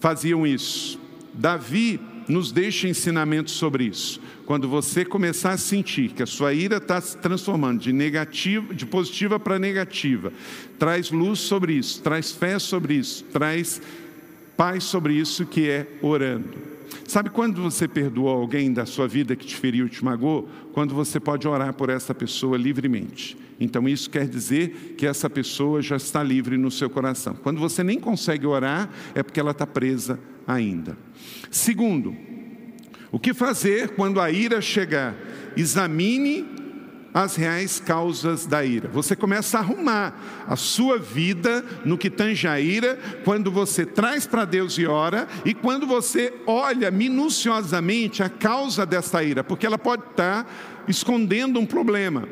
faziam 0.00 0.46
isso. 0.46 0.98
Davi 1.32 2.00
nos 2.28 2.52
deixa 2.52 2.88
ensinamentos 2.88 3.54
sobre 3.54 3.84
isso. 3.84 4.20
Quando 4.46 4.68
você 4.68 5.04
começar 5.04 5.52
a 5.52 5.56
sentir 5.56 6.10
que 6.10 6.22
a 6.22 6.26
sua 6.26 6.52
ira 6.52 6.76
está 6.76 7.00
se 7.00 7.16
transformando 7.16 7.80
de 7.80 7.92
negativa, 7.92 8.74
de 8.74 8.84
positiva 8.84 9.40
para 9.40 9.58
negativa, 9.58 10.32
traz 10.78 11.10
luz 11.10 11.38
sobre 11.38 11.74
isso, 11.74 12.02
traz 12.02 12.30
fé 12.30 12.58
sobre 12.58 12.94
isso, 12.94 13.24
traz 13.32 13.80
paz 14.56 14.84
sobre 14.84 15.14
isso 15.14 15.46
que 15.46 15.68
é 15.68 15.86
orando. 16.02 16.74
Sabe 17.06 17.30
quando 17.30 17.62
você 17.62 17.88
perdoou 17.88 18.28
alguém 18.28 18.72
da 18.72 18.86
sua 18.86 19.08
vida 19.08 19.34
que 19.34 19.46
te 19.46 19.56
feriu, 19.56 19.88
te 19.88 20.04
magoou? 20.04 20.48
Quando 20.72 20.94
você 20.94 21.18
pode 21.18 21.48
orar 21.48 21.72
por 21.74 21.88
essa 21.88 22.14
pessoa 22.14 22.56
livremente. 22.56 23.36
Então 23.58 23.88
isso 23.88 24.10
quer 24.10 24.26
dizer 24.26 24.94
que 24.98 25.06
essa 25.06 25.30
pessoa 25.30 25.80
já 25.80 25.96
está 25.96 26.22
livre 26.22 26.56
no 26.56 26.70
seu 26.70 26.90
coração. 26.90 27.34
Quando 27.34 27.60
você 27.60 27.82
nem 27.82 27.98
consegue 27.98 28.46
orar, 28.46 28.90
é 29.14 29.22
porque 29.22 29.40
ela 29.40 29.52
está 29.52 29.66
presa 29.66 30.18
ainda. 30.46 30.96
Segundo, 31.50 32.14
o 33.14 33.18
que 33.20 33.32
fazer 33.32 33.90
quando 33.90 34.20
a 34.20 34.28
ira 34.28 34.60
chegar? 34.60 35.14
Examine 35.56 36.44
as 37.14 37.36
reais 37.36 37.78
causas 37.78 38.44
da 38.44 38.64
ira. 38.64 38.88
Você 38.88 39.14
começa 39.14 39.56
a 39.56 39.60
arrumar 39.60 40.44
a 40.48 40.56
sua 40.56 40.98
vida 40.98 41.64
no 41.84 41.96
que 41.96 42.10
tange 42.10 42.48
a 42.48 42.58
ira, 42.58 42.98
quando 43.24 43.52
você 43.52 43.86
traz 43.86 44.26
para 44.26 44.44
Deus 44.44 44.76
e 44.78 44.84
ora, 44.84 45.28
e 45.44 45.54
quando 45.54 45.86
você 45.86 46.34
olha 46.44 46.90
minuciosamente 46.90 48.20
a 48.20 48.28
causa 48.28 48.84
dessa 48.84 49.22
ira, 49.22 49.44
porque 49.44 49.64
ela 49.64 49.78
pode 49.78 50.02
estar 50.10 50.52
escondendo 50.88 51.60
um 51.60 51.66
problema. 51.66 52.28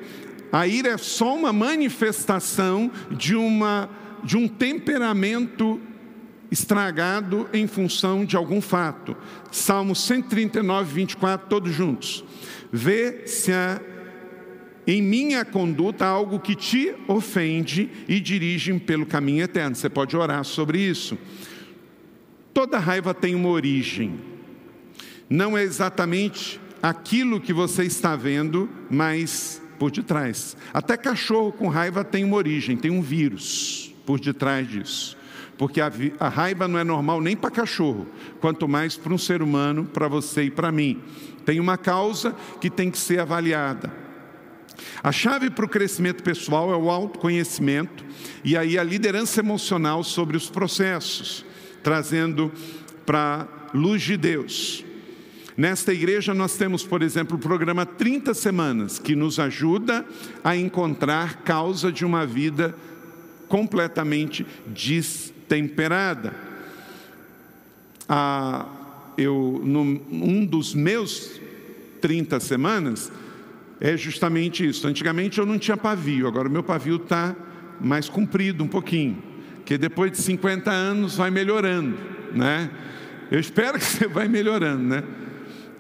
A 0.50 0.66
ira 0.66 0.88
é 0.88 0.98
só 0.98 1.36
uma 1.36 1.52
manifestação 1.52 2.90
de, 3.08 3.36
uma, 3.36 3.88
de 4.24 4.36
um 4.36 4.48
temperamento 4.48 5.80
estragado 6.52 7.48
em 7.50 7.66
função 7.66 8.26
de 8.26 8.36
algum 8.36 8.60
fato. 8.60 9.16
Salmo 9.50 9.96
139, 9.96 10.92
24, 10.92 11.48
todos 11.48 11.72
juntos. 11.72 12.22
Vê 12.70 13.26
se 13.26 13.50
há 13.50 13.80
em 14.86 15.00
minha 15.00 15.44
conduta 15.46 16.04
algo 16.04 16.38
que 16.38 16.54
te 16.54 16.94
ofende 17.08 17.88
e 18.06 18.20
dirige 18.20 18.78
pelo 18.80 19.06
caminho 19.06 19.42
eterno. 19.42 19.74
Você 19.74 19.88
pode 19.88 20.14
orar 20.14 20.44
sobre 20.44 20.78
isso. 20.78 21.16
Toda 22.52 22.78
raiva 22.78 23.14
tem 23.14 23.34
uma 23.34 23.48
origem. 23.48 24.20
Não 25.30 25.56
é 25.56 25.62
exatamente 25.62 26.60
aquilo 26.82 27.40
que 27.40 27.52
você 27.52 27.84
está 27.84 28.14
vendo, 28.14 28.68
mas 28.90 29.62
por 29.78 29.90
detrás. 29.90 30.54
Até 30.74 30.98
cachorro 30.98 31.50
com 31.50 31.68
raiva 31.68 32.04
tem 32.04 32.24
uma 32.24 32.36
origem, 32.36 32.76
tem 32.76 32.90
um 32.90 33.00
vírus 33.00 33.94
por 34.04 34.20
detrás 34.20 34.68
disso. 34.68 35.16
Porque 35.58 35.80
a, 35.80 35.92
a 36.18 36.28
raiva 36.28 36.66
não 36.66 36.78
é 36.78 36.84
normal 36.84 37.20
nem 37.20 37.36
para 37.36 37.50
cachorro, 37.50 38.06
quanto 38.40 38.66
mais 38.66 38.96
para 38.96 39.12
um 39.12 39.18
ser 39.18 39.42
humano, 39.42 39.84
para 39.84 40.08
você 40.08 40.44
e 40.44 40.50
para 40.50 40.72
mim. 40.72 41.00
Tem 41.44 41.60
uma 41.60 41.76
causa 41.76 42.34
que 42.60 42.70
tem 42.70 42.90
que 42.90 42.98
ser 42.98 43.20
avaliada. 43.20 43.92
A 45.02 45.12
chave 45.12 45.50
para 45.50 45.64
o 45.64 45.68
crescimento 45.68 46.22
pessoal 46.22 46.72
é 46.72 46.76
o 46.76 46.90
autoconhecimento 46.90 48.04
e 48.44 48.56
aí 48.56 48.78
a 48.78 48.82
liderança 48.82 49.40
emocional 49.40 50.02
sobre 50.02 50.36
os 50.36 50.48
processos, 50.48 51.44
trazendo 51.82 52.52
para 53.04 53.48
a 53.72 53.76
luz 53.76 54.02
de 54.02 54.16
Deus. 54.16 54.84
Nesta 55.56 55.92
igreja 55.92 56.32
nós 56.32 56.56
temos, 56.56 56.82
por 56.84 57.02
exemplo, 57.02 57.36
o 57.36 57.40
programa 57.40 57.84
30 57.84 58.32
semanas, 58.32 58.98
que 58.98 59.14
nos 59.14 59.38
ajuda 59.38 60.04
a 60.42 60.56
encontrar 60.56 61.42
causa 61.42 61.92
de 61.92 62.04
uma 62.04 62.24
vida 62.24 62.74
completamente 63.48 64.46
destemperada. 65.52 66.32
Ah, 68.08 68.66
eu, 69.18 69.60
num, 69.62 70.00
um 70.10 70.46
dos 70.46 70.74
meus 70.74 71.40
30 72.00 72.40
semanas, 72.40 73.12
é 73.78 73.96
justamente 73.96 74.66
isso. 74.66 74.86
Antigamente 74.86 75.38
eu 75.38 75.46
não 75.46 75.58
tinha 75.58 75.76
pavio, 75.76 76.26
agora 76.26 76.48
o 76.48 76.50
meu 76.50 76.62
pavio 76.62 76.96
está 76.96 77.36
mais 77.80 78.08
comprido 78.08 78.64
um 78.64 78.68
pouquinho, 78.68 79.22
que 79.64 79.76
depois 79.76 80.12
de 80.12 80.18
50 80.18 80.70
anos 80.70 81.16
vai 81.16 81.30
melhorando, 81.30 81.96
né? 82.34 82.70
Eu 83.30 83.38
espero 83.38 83.78
que 83.78 83.84
você 83.84 84.06
vai 84.06 84.28
melhorando, 84.28 84.82
né? 84.82 85.04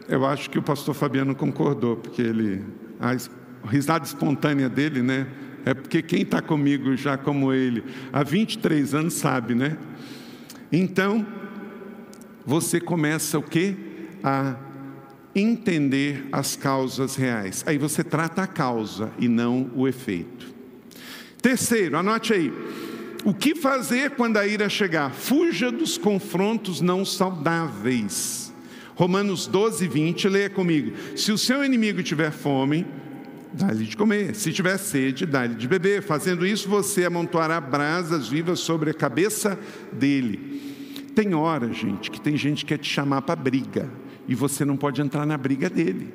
Eu 0.08 0.26
acho 0.26 0.50
que 0.50 0.58
o 0.58 0.62
pastor 0.62 0.94
Fabiano 0.94 1.34
concordou, 1.34 1.96
porque 1.96 2.20
ele, 2.20 2.62
a 3.00 3.16
risada 3.68 4.04
espontânea 4.04 4.68
dele, 4.68 5.00
né? 5.00 5.26
É 5.64 5.74
porque 5.74 6.02
quem 6.02 6.22
está 6.22 6.42
comigo 6.42 6.96
já 6.96 7.16
como 7.16 7.52
ele 7.52 7.84
há 8.12 8.22
23 8.22 8.94
anos 8.94 9.14
sabe, 9.14 9.54
né? 9.54 9.76
Então, 10.70 11.26
você 12.44 12.80
começa 12.80 13.38
o 13.38 13.42
quê? 13.42 13.76
A 14.24 14.56
entender 15.34 16.26
as 16.32 16.56
causas 16.56 17.16
reais. 17.16 17.64
Aí 17.66 17.78
você 17.78 18.02
trata 18.02 18.42
a 18.42 18.46
causa 18.46 19.10
e 19.18 19.28
não 19.28 19.70
o 19.74 19.86
efeito. 19.86 20.52
Terceiro, 21.40 21.96
anote 21.96 22.32
aí. 22.32 22.52
O 23.24 23.32
que 23.32 23.54
fazer 23.54 24.10
quando 24.10 24.36
a 24.36 24.46
ira 24.46 24.68
chegar? 24.68 25.12
Fuja 25.12 25.70
dos 25.70 25.96
confrontos 25.96 26.80
não 26.80 27.04
saudáveis. 27.04 28.52
Romanos 28.94 29.46
12, 29.46 29.86
20, 29.88 30.28
leia 30.28 30.50
comigo. 30.50 30.92
Se 31.16 31.32
o 31.32 31.38
seu 31.38 31.64
inimigo 31.64 32.02
tiver 32.02 32.30
fome, 32.30 32.86
dá-lhe 33.54 33.84
de 33.84 33.96
comer. 33.96 34.34
Se 34.34 34.52
tiver 34.52 34.76
sede, 34.78 35.26
dá-lhe 35.26 35.54
de 35.54 35.68
beber. 35.68 36.02
Fazendo 36.02 36.46
isso, 36.46 36.68
você 36.68 37.04
amontoará 37.04 37.60
brasas 37.60 38.28
vivas 38.28 38.60
sobre 38.60 38.90
a 38.90 38.94
cabeça 38.94 39.58
dele. 39.92 40.60
Tem 41.14 41.34
hora, 41.34 41.72
gente, 41.72 42.10
que 42.10 42.20
tem 42.20 42.36
gente 42.36 42.64
que 42.64 42.74
quer 42.74 42.78
te 42.78 42.88
chamar 42.88 43.22
para 43.22 43.36
briga 43.36 43.90
e 44.26 44.34
você 44.34 44.64
não 44.64 44.76
pode 44.76 45.00
entrar 45.00 45.26
na 45.26 45.36
briga 45.36 45.68
dele. 45.68 46.12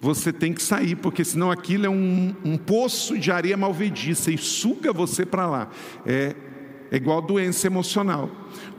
Você 0.00 0.32
tem 0.32 0.52
que 0.52 0.62
sair, 0.62 0.96
porque 0.96 1.24
senão 1.24 1.50
aquilo 1.50 1.84
é 1.84 1.90
um, 1.90 2.34
um 2.42 2.56
poço 2.56 3.18
de 3.18 3.30
areia 3.30 3.56
malvediça 3.56 4.30
e 4.30 4.38
suga 4.38 4.92
você 4.92 5.26
para 5.26 5.46
lá. 5.46 5.70
É, 6.06 6.34
é 6.90 6.96
igual 6.96 7.22
doença 7.22 7.66
emocional. 7.66 8.28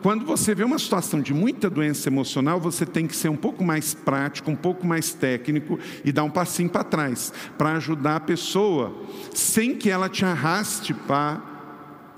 Quando 0.02 0.26
você 0.26 0.54
vê 0.54 0.63
uma 0.63 0.78
situação 0.78 1.21
de 1.21 1.34
muita 1.34 1.69
doença 1.69 2.10
emocional, 2.10 2.60
você 2.60 2.86
tem 2.86 3.08
que 3.08 3.15
ser 3.15 3.30
um 3.30 3.38
pouco 3.38 3.63
mais 3.63 3.93
prático, 3.93 4.52
um 4.52 4.56
pouco 4.56 4.86
mais 4.86 5.13
técnico 5.13 5.80
e 6.04 6.12
dar 6.12 6.24
um 6.24 6.30
passinho 6.30 6.69
para 6.69 6.84
trás, 6.84 7.32
para 7.58 7.74
ajudar 7.74 8.17
a 8.17 8.19
pessoa, 8.19 8.93
sem 9.34 9.76
que 9.76 9.89
ela 9.89 10.10
te 10.10 10.26
arraste 10.26 10.93
para 10.93 11.41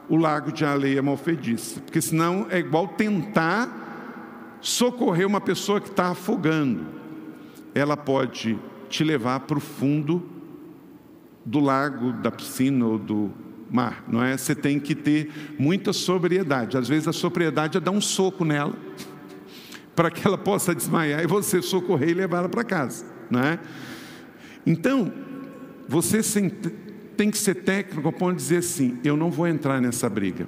o 0.10 0.18
lago 0.18 0.52
de 0.52 0.66
areia 0.66 1.02
malfediça. 1.02 1.80
Porque 1.82 2.02
senão 2.02 2.48
é 2.50 2.58
igual 2.58 2.88
tentar 2.88 4.58
socorrer 4.62 5.28
uma 5.28 5.42
pessoa 5.42 5.80
que 5.80 5.90
está 5.90 6.08
afogando, 6.10 6.88
ela 7.76 7.98
pode 7.98 8.58
te 8.90 9.04
levar 9.04 9.42
para 9.42 9.58
o 9.58 9.62
fundo 9.62 10.24
do 11.46 11.60
lago, 11.60 12.14
da 12.14 12.32
piscina 12.32 12.86
ou 12.86 12.98
do 12.98 13.43
mar, 13.74 14.04
não 14.08 14.24
é? 14.24 14.38
Você 14.38 14.54
tem 14.54 14.80
que 14.80 14.94
ter 14.94 15.32
muita 15.58 15.92
sobriedade. 15.92 16.78
Às 16.78 16.88
vezes 16.88 17.08
a 17.08 17.12
sobriedade 17.12 17.76
é 17.76 17.82
dar 17.82 17.90
um 17.90 18.00
soco 18.00 18.46
nela 18.46 18.76
para 19.96 20.12
que 20.12 20.26
ela 20.26 20.38
possa 20.38 20.76
desmaiar 20.76 21.24
e 21.24 21.28
você 21.28 21.60
socorrer 21.60 22.10
e 22.10 22.14
levar 22.14 22.38
ela 22.38 22.50
para 22.50 22.64
casa, 22.64 23.04
não 23.32 23.40
é? 23.40 23.60
Então, 24.66 25.12
você 25.90 26.22
tem 27.18 27.32
que 27.32 27.38
ser 27.38 27.56
técnico 27.56 28.08
ao 28.08 28.14
ponto 28.14 28.36
de 28.36 28.44
dizer 28.44 28.58
assim: 28.58 29.00
eu 29.04 29.18
não 29.18 29.32
vou 29.32 29.48
entrar 29.48 29.82
nessa 29.82 30.08
briga. 30.08 30.48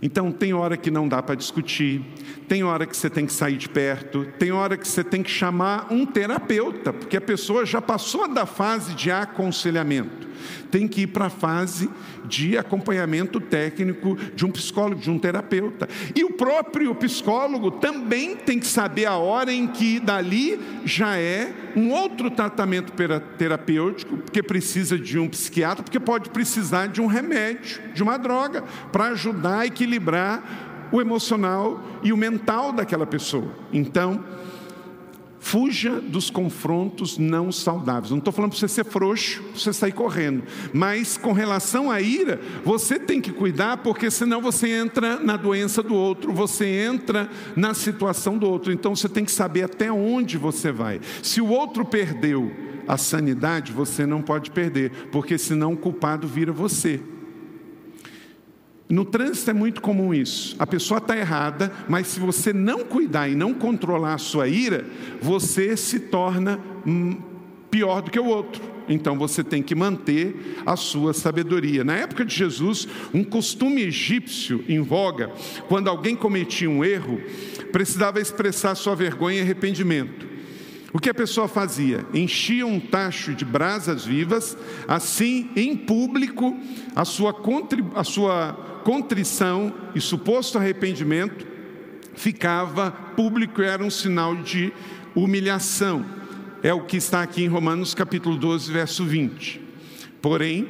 Então, 0.00 0.32
tem 0.32 0.54
hora 0.54 0.78
que 0.78 0.90
não 0.90 1.06
dá 1.06 1.22
para 1.22 1.34
discutir, 1.34 2.02
tem 2.48 2.64
hora 2.64 2.86
que 2.86 2.96
você 2.96 3.10
tem 3.10 3.26
que 3.26 3.32
sair 3.34 3.58
de 3.58 3.68
perto, 3.68 4.24
tem 4.38 4.50
hora 4.50 4.76
que 4.78 4.88
você 4.88 5.04
tem 5.04 5.22
que 5.22 5.30
chamar 5.30 5.88
um 5.90 6.06
terapeuta, 6.06 6.90
porque 6.90 7.18
a 7.18 7.20
pessoa 7.20 7.66
já 7.66 7.82
passou 7.82 8.26
da 8.26 8.46
fase 8.46 8.94
de 8.94 9.10
aconselhamento 9.10 10.29
tem 10.70 10.86
que 10.86 11.02
ir 11.02 11.06
para 11.08 11.26
a 11.26 11.30
fase 11.30 11.88
de 12.24 12.56
acompanhamento 12.56 13.40
técnico 13.40 14.16
de 14.34 14.44
um 14.44 14.50
psicólogo, 14.50 15.00
de 15.00 15.10
um 15.10 15.18
terapeuta. 15.18 15.88
E 16.14 16.24
o 16.24 16.32
próprio 16.32 16.94
psicólogo 16.94 17.70
também 17.72 18.36
tem 18.36 18.58
que 18.58 18.66
saber 18.66 19.06
a 19.06 19.16
hora 19.16 19.52
em 19.52 19.66
que 19.66 19.98
dali 19.98 20.58
já 20.84 21.16
é 21.16 21.52
um 21.76 21.90
outro 21.90 22.30
tratamento 22.30 22.92
terapêutico, 23.38 24.16
porque 24.18 24.42
precisa 24.42 24.98
de 24.98 25.18
um 25.18 25.28
psiquiatra, 25.28 25.82
porque 25.82 26.00
pode 26.00 26.30
precisar 26.30 26.86
de 26.86 27.00
um 27.00 27.06
remédio, 27.06 27.80
de 27.94 28.02
uma 28.02 28.16
droga, 28.16 28.64
para 28.92 29.08
ajudar 29.08 29.60
a 29.60 29.66
equilibrar 29.66 30.88
o 30.92 31.00
emocional 31.00 31.82
e 32.02 32.12
o 32.12 32.16
mental 32.16 32.72
daquela 32.72 33.06
pessoa. 33.06 33.52
Então, 33.72 34.24
Fuja 35.42 36.00
dos 36.00 36.28
confrontos 36.28 37.16
não 37.16 37.50
saudáveis. 37.50 38.10
Não 38.10 38.18
estou 38.18 38.32
falando 38.32 38.50
para 38.50 38.60
você 38.60 38.68
ser 38.68 38.84
frouxo, 38.84 39.42
para 39.42 39.58
você 39.58 39.72
sair 39.72 39.92
correndo. 39.92 40.42
Mas 40.72 41.16
com 41.16 41.32
relação 41.32 41.90
à 41.90 41.98
ira, 42.00 42.38
você 42.62 42.98
tem 42.98 43.22
que 43.22 43.32
cuidar, 43.32 43.78
porque 43.78 44.10
senão 44.10 44.42
você 44.42 44.68
entra 44.68 45.18
na 45.18 45.38
doença 45.38 45.82
do 45.82 45.94
outro, 45.94 46.30
você 46.32 46.66
entra 46.66 47.28
na 47.56 47.72
situação 47.72 48.36
do 48.36 48.46
outro. 48.46 48.70
Então 48.70 48.94
você 48.94 49.08
tem 49.08 49.24
que 49.24 49.32
saber 49.32 49.62
até 49.62 49.90
onde 49.90 50.36
você 50.36 50.70
vai. 50.70 51.00
Se 51.22 51.40
o 51.40 51.48
outro 51.48 51.86
perdeu 51.86 52.52
a 52.86 52.98
sanidade, 52.98 53.72
você 53.72 54.04
não 54.04 54.20
pode 54.20 54.50
perder, 54.50 55.08
porque 55.10 55.38
senão 55.38 55.72
o 55.72 55.76
culpado 55.76 56.28
vira 56.28 56.52
você. 56.52 57.00
No 58.90 59.04
trânsito 59.04 59.50
é 59.50 59.54
muito 59.54 59.80
comum 59.80 60.12
isso. 60.12 60.56
A 60.58 60.66
pessoa 60.66 60.98
está 60.98 61.16
errada, 61.16 61.72
mas 61.88 62.08
se 62.08 62.18
você 62.18 62.52
não 62.52 62.80
cuidar 62.80 63.28
e 63.28 63.36
não 63.36 63.54
controlar 63.54 64.14
a 64.14 64.18
sua 64.18 64.48
ira, 64.48 64.84
você 65.22 65.76
se 65.76 66.00
torna 66.00 66.58
hum, 66.84 67.16
pior 67.70 68.02
do 68.02 68.10
que 68.10 68.18
o 68.18 68.26
outro. 68.26 68.60
Então 68.88 69.16
você 69.16 69.44
tem 69.44 69.62
que 69.62 69.76
manter 69.76 70.60
a 70.66 70.74
sua 70.74 71.14
sabedoria. 71.14 71.84
Na 71.84 71.94
época 71.94 72.24
de 72.24 72.34
Jesus, 72.34 72.88
um 73.14 73.22
costume 73.22 73.82
egípcio 73.82 74.64
em 74.68 74.80
voga, 74.80 75.30
quando 75.68 75.86
alguém 75.86 76.16
cometia 76.16 76.68
um 76.68 76.84
erro, 76.84 77.20
precisava 77.70 78.20
expressar 78.20 78.74
sua 78.74 78.96
vergonha 78.96 79.38
e 79.38 79.42
arrependimento. 79.42 80.28
O 80.92 80.98
que 80.98 81.08
a 81.08 81.14
pessoa 81.14 81.46
fazia? 81.46 82.04
Enchia 82.12 82.66
um 82.66 82.80
tacho 82.80 83.32
de 83.32 83.44
brasas 83.44 84.04
vivas, 84.04 84.58
assim, 84.88 85.48
em 85.54 85.76
público, 85.76 86.58
a 86.96 87.04
sua, 87.04 87.32
a 87.94 88.02
sua 88.02 88.69
contrição 88.84 89.72
e 89.94 90.00
suposto 90.00 90.58
arrependimento 90.58 91.46
ficava 92.14 92.90
público 92.90 93.62
e 93.62 93.64
era 93.64 93.82
um 93.82 93.90
sinal 93.90 94.36
de 94.36 94.72
humilhação. 95.14 96.04
É 96.62 96.72
o 96.74 96.84
que 96.84 96.96
está 96.96 97.22
aqui 97.22 97.42
em 97.42 97.48
Romanos 97.48 97.94
capítulo 97.94 98.36
12, 98.36 98.70
verso 98.70 99.04
20. 99.04 99.60
Porém, 100.20 100.68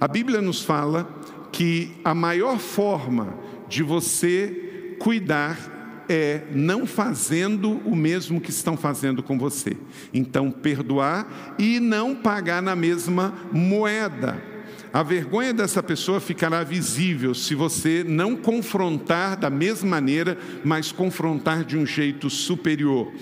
a 0.00 0.06
Bíblia 0.06 0.40
nos 0.40 0.62
fala 0.62 1.08
que 1.50 1.92
a 2.04 2.14
maior 2.14 2.58
forma 2.58 3.34
de 3.68 3.82
você 3.82 4.96
cuidar 5.00 6.04
é 6.08 6.42
não 6.52 6.86
fazendo 6.86 7.80
o 7.84 7.94
mesmo 7.94 8.40
que 8.40 8.50
estão 8.50 8.76
fazendo 8.76 9.22
com 9.22 9.38
você. 9.38 9.76
Então, 10.12 10.50
perdoar 10.50 11.54
e 11.58 11.78
não 11.78 12.14
pagar 12.14 12.60
na 12.60 12.74
mesma 12.74 13.34
moeda. 13.52 14.49
A 14.92 15.04
vergonha 15.04 15.54
dessa 15.54 15.82
pessoa 15.82 16.20
ficará 16.20 16.64
visível 16.64 17.32
se 17.32 17.54
você 17.54 18.04
não 18.06 18.34
confrontar 18.34 19.36
da 19.36 19.48
mesma 19.48 19.88
maneira, 19.88 20.36
mas 20.64 20.90
confrontar 20.90 21.64
de 21.64 21.78
um 21.78 21.86
jeito 21.86 22.28
superior. 22.28 23.12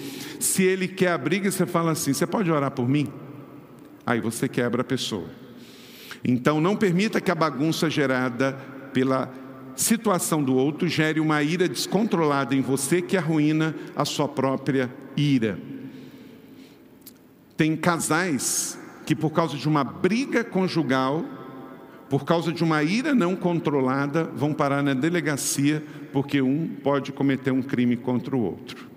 Se 0.40 0.62
ele 0.62 0.88
quer 0.88 1.12
a 1.12 1.18
briga, 1.18 1.50
você 1.50 1.66
fala 1.66 1.92
assim: 1.92 2.14
Você 2.14 2.26
pode 2.26 2.50
orar 2.50 2.70
por 2.70 2.88
mim? 2.88 3.12
Aí 4.06 4.18
você 4.20 4.48
quebra 4.48 4.80
a 4.80 4.84
pessoa. 4.84 5.28
Então, 6.24 6.60
não 6.60 6.74
permita 6.74 7.20
que 7.20 7.30
a 7.30 7.34
bagunça 7.34 7.90
gerada 7.90 8.52
pela 8.92 9.30
situação 9.76 10.42
do 10.42 10.56
outro 10.56 10.88
gere 10.88 11.20
uma 11.20 11.42
ira 11.42 11.68
descontrolada 11.68 12.54
em 12.54 12.62
você 12.62 13.02
que 13.02 13.16
arruína 13.16 13.74
a 13.94 14.06
sua 14.06 14.26
própria 14.26 14.92
ira. 15.16 15.58
Tem 17.56 17.76
casais 17.76 18.78
que, 19.04 19.14
por 19.14 19.30
causa 19.30 19.56
de 19.56 19.68
uma 19.68 19.84
briga 19.84 20.42
conjugal, 20.42 21.24
por 22.08 22.24
causa 22.24 22.52
de 22.52 22.64
uma 22.64 22.82
ira 22.82 23.14
não 23.14 23.36
controlada, 23.36 24.24
vão 24.24 24.52
parar 24.52 24.82
na 24.82 24.94
delegacia 24.94 25.82
porque 26.12 26.40
um 26.40 26.68
pode 26.82 27.12
cometer 27.12 27.50
um 27.50 27.62
crime 27.62 27.96
contra 27.96 28.36
o 28.36 28.40
outro. 28.40 28.88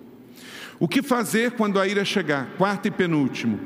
O 0.80 0.88
que 0.88 1.02
fazer 1.02 1.52
quando 1.52 1.78
a 1.78 1.86
ira 1.86 2.04
chegar? 2.04 2.54
Quarto 2.56 2.88
e 2.88 2.90
penúltimo. 2.90 3.60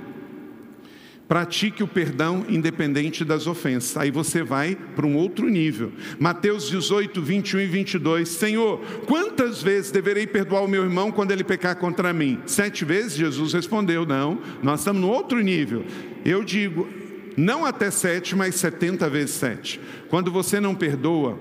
Pratique 1.29 1.83
o 1.83 1.89
perdão 1.89 2.45
independente 2.49 3.25
das 3.25 3.49
ofensas. 3.49 3.97
Aí 3.97 4.13
você 4.13 4.45
vai 4.45 4.77
para 4.95 5.07
um 5.07 5.17
outro 5.17 5.49
nível. 5.49 5.91
Mateus 6.21 6.69
18, 6.69 7.21
21 7.21 7.61
e 7.61 7.67
22. 7.67 8.29
Senhor, 8.29 8.81
quantas 9.07 9.61
vezes 9.61 9.91
deverei 9.91 10.27
perdoar 10.27 10.63
o 10.63 10.69
meu 10.69 10.85
irmão 10.85 11.11
quando 11.11 11.33
ele 11.33 11.43
pecar 11.43 11.77
contra 11.77 12.13
mim? 12.13 12.41
Sete 12.47 12.85
vezes? 12.85 13.15
Jesus 13.15 13.53
respondeu: 13.53 14.07
Não, 14.07 14.39
nós 14.63 14.81
estamos 14.81 15.03
no 15.03 15.09
outro 15.09 15.41
nível. 15.41 15.85
Eu 16.25 16.45
digo, 16.45 16.87
não 17.37 17.65
até 17.65 17.91
sete, 17.91 18.35
mas 18.35 18.55
setenta 18.55 19.09
vezes 19.11 19.35
sete. 19.35 19.81
Quando 20.09 20.31
você 20.31 20.59
não 20.61 20.75
perdoa, 20.75 21.39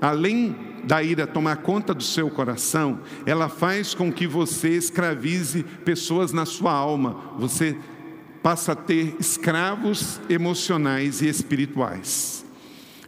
além 0.00 0.56
da 0.84 1.02
ira 1.02 1.26
tomar 1.26 1.58
conta 1.58 1.94
do 1.94 2.02
seu 2.02 2.30
coração, 2.30 3.00
ela 3.26 3.48
faz 3.48 3.94
com 3.94 4.12
que 4.12 4.26
você 4.26 4.70
escravize 4.70 5.62
pessoas 5.84 6.32
na 6.32 6.46
sua 6.46 6.72
alma. 6.72 7.34
Você 7.38 7.76
passa 8.42 8.72
a 8.72 8.76
ter 8.76 9.16
escravos 9.18 10.20
emocionais 10.28 11.20
e 11.20 11.28
espirituais. 11.28 12.44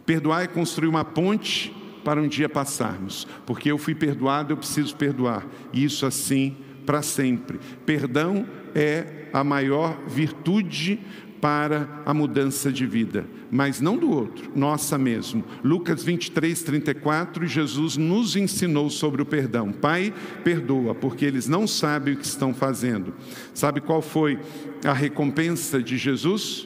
Perdoar 0.05 0.43
é 0.43 0.47
construir 0.47 0.87
uma 0.87 1.05
ponte 1.05 1.73
para 2.03 2.21
um 2.21 2.27
dia 2.27 2.49
passarmos, 2.49 3.25
porque 3.45 3.71
eu 3.71 3.77
fui 3.77 3.95
perdoado, 3.95 4.51
eu 4.51 4.57
preciso 4.57 4.95
perdoar, 4.95 5.47
e 5.71 5.85
isso 5.85 6.05
assim 6.05 6.57
para 6.85 7.01
sempre. 7.01 7.59
Perdão 7.85 8.45
é 8.75 9.29
a 9.31 9.43
maior 9.43 9.97
virtude 10.05 10.99
para 11.43 11.89
a 12.05 12.13
mudança 12.13 12.71
de 12.71 12.85
vida, 12.85 13.25
mas 13.51 13.81
não 13.81 13.97
do 13.97 14.09
outro, 14.09 14.49
nossa 14.55 14.97
mesmo. 14.97 15.43
Lucas 15.61 16.01
23, 16.01 16.63
34, 16.63 17.45
Jesus 17.45 17.97
nos 17.97 18.37
ensinou 18.37 18.89
sobre 18.89 19.21
o 19.21 19.25
perdão. 19.25 19.69
Pai, 19.69 20.13
perdoa, 20.41 20.95
porque 20.95 21.25
eles 21.25 21.45
não 21.45 21.67
sabem 21.67 22.13
o 22.13 22.17
que 22.17 22.25
estão 22.25 22.53
fazendo. 22.53 23.13
Sabe 23.53 23.81
qual 23.81 24.01
foi 24.01 24.39
a 24.85 24.93
recompensa 24.93 25.83
de 25.83 25.97
Jesus? 25.97 26.65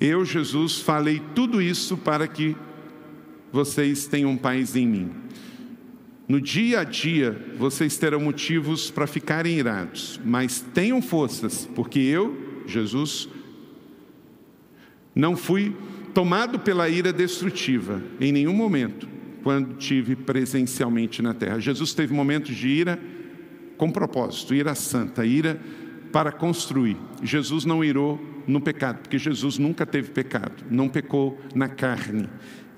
Eu, 0.00 0.24
Jesus, 0.24 0.78
falei 0.78 1.20
tudo 1.34 1.60
isso 1.60 1.96
para 1.96 2.28
que 2.28 2.56
vocês 3.50 4.06
tenham 4.06 4.36
paz 4.36 4.76
em 4.76 4.86
mim. 4.86 5.10
No 6.28 6.40
dia 6.40 6.78
a 6.78 6.84
dia, 6.84 7.52
vocês 7.58 7.98
terão 7.98 8.20
motivos 8.20 8.92
para 8.92 9.08
ficarem 9.08 9.58
irados, 9.58 10.20
mas 10.24 10.64
tenham 10.72 11.02
forças, 11.02 11.68
porque 11.74 11.98
eu, 11.98 12.62
Jesus, 12.64 13.28
não 15.14 15.36
fui 15.36 15.74
tomado 16.14 16.58
pela 16.58 16.88
ira 16.88 17.12
destrutiva 17.12 18.02
em 18.20 18.32
nenhum 18.32 18.54
momento 18.54 19.08
quando 19.42 19.74
tive 19.74 20.16
presencialmente 20.16 21.22
na 21.22 21.34
terra. 21.34 21.58
Jesus 21.58 21.94
teve 21.94 22.12
momentos 22.12 22.54
de 22.54 22.68
ira 22.68 22.98
com 23.76 23.90
propósito, 23.90 24.54
ira 24.54 24.74
santa, 24.74 25.24
ira 25.24 25.60
para 26.12 26.30
construir. 26.32 26.96
Jesus 27.22 27.64
não 27.64 27.82
irou 27.82 28.20
no 28.46 28.60
pecado, 28.60 28.98
porque 28.98 29.18
Jesus 29.18 29.58
nunca 29.58 29.86
teve 29.86 30.10
pecado, 30.10 30.64
não 30.70 30.88
pecou 30.88 31.38
na 31.54 31.68
carne. 31.68 32.28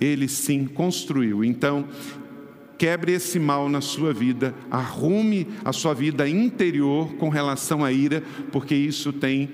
Ele 0.00 0.28
sim 0.28 0.66
construiu. 0.66 1.44
Então, 1.44 1.88
quebre 2.78 3.12
esse 3.12 3.38
mal 3.38 3.68
na 3.68 3.80
sua 3.80 4.12
vida, 4.12 4.54
arrume 4.70 5.48
a 5.64 5.72
sua 5.72 5.94
vida 5.94 6.28
interior 6.28 7.14
com 7.14 7.28
relação 7.28 7.84
à 7.84 7.92
ira, 7.92 8.22
porque 8.50 8.74
isso 8.74 9.12
tem 9.12 9.50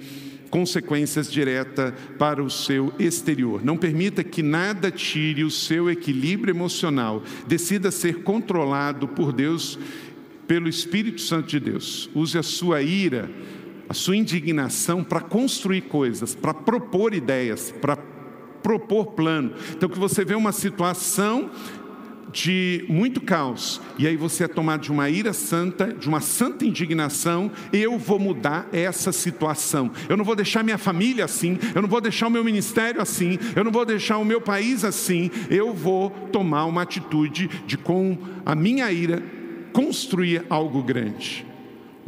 consequências 0.49 1.31
diretas 1.31 1.93
para 2.19 2.43
o 2.43 2.51
seu 2.51 2.93
exterior. 2.99 3.65
Não 3.65 3.77
permita 3.77 4.25
que 4.25 4.43
nada 4.43 4.91
tire 4.91 5.45
o 5.45 5.51
seu 5.51 5.91
equilíbrio 5.91 6.53
emocional. 6.53 7.23
Decida 7.47 7.91
ser 7.91 8.23
controlado 8.23 9.07
por 9.09 9.33
Deus, 9.33 9.79
pelo 10.47 10.69
Espírito 10.69 11.21
Santo 11.21 11.49
de 11.49 11.61
Deus. 11.61 12.11
Use 12.15 12.39
a 12.39 12.43
sua 12.43 12.83
ira, 12.83 13.31
a 13.89 13.95
sua 13.95 14.17
indignação 14.17 15.05
para 15.05 15.21
construir 15.21 15.83
coisas, 15.83 16.35
para 16.35 16.55
propor 16.55 17.15
ideias, 17.15 17.73
para 17.81 17.97
propor 18.63 19.13
plano. 19.13 19.53
Então, 19.73 19.89
que 19.89 19.99
você 19.99 20.25
vê 20.25 20.35
uma 20.35 20.53
situação 20.53 21.51
de 22.33 22.85
muito 22.89 23.21
caos, 23.21 23.81
e 23.99 24.07
aí 24.07 24.17
você 24.17 24.45
é 24.45 24.49
tomado 24.49 24.83
de 24.83 24.93
uma 24.93 25.09
ira 25.09 25.33
santa, 25.33 25.93
de 25.93 26.09
uma 26.09 26.21
santa 26.21 26.65
indignação, 26.65 27.51
eu 27.73 27.99
vou 27.99 28.19
mudar 28.19 28.69
essa 28.73 29.13
situação. 29.13 29.91
Eu 30.09 30.17
não 30.17 30.25
vou 30.25 30.37
deixar 30.37 30.63
minha 30.63 30.79
família 30.79 31.25
assim, 31.25 31.59
eu 31.75 31.83
não 31.83 31.89
vou 31.89 32.01
deixar 32.01 32.27
o 32.27 32.31
meu 32.31 32.45
ministério 32.45 33.01
assim, 33.01 33.39
eu 33.57 33.65
não 33.65 33.73
vou 33.73 33.85
deixar 33.85 34.19
o 34.19 34.25
meu 34.25 34.41
país 34.41 34.85
assim, 34.85 35.31
eu 35.51 35.73
vou 35.73 36.11
tomar 36.33 36.67
uma 36.67 36.83
atitude 36.83 37.49
de 37.67 37.77
com 37.79 38.19
a 38.45 38.55
minha 38.55 38.91
ira 38.93 39.23
construir 39.73 40.45
algo 40.51 40.83
grande. 40.83 41.48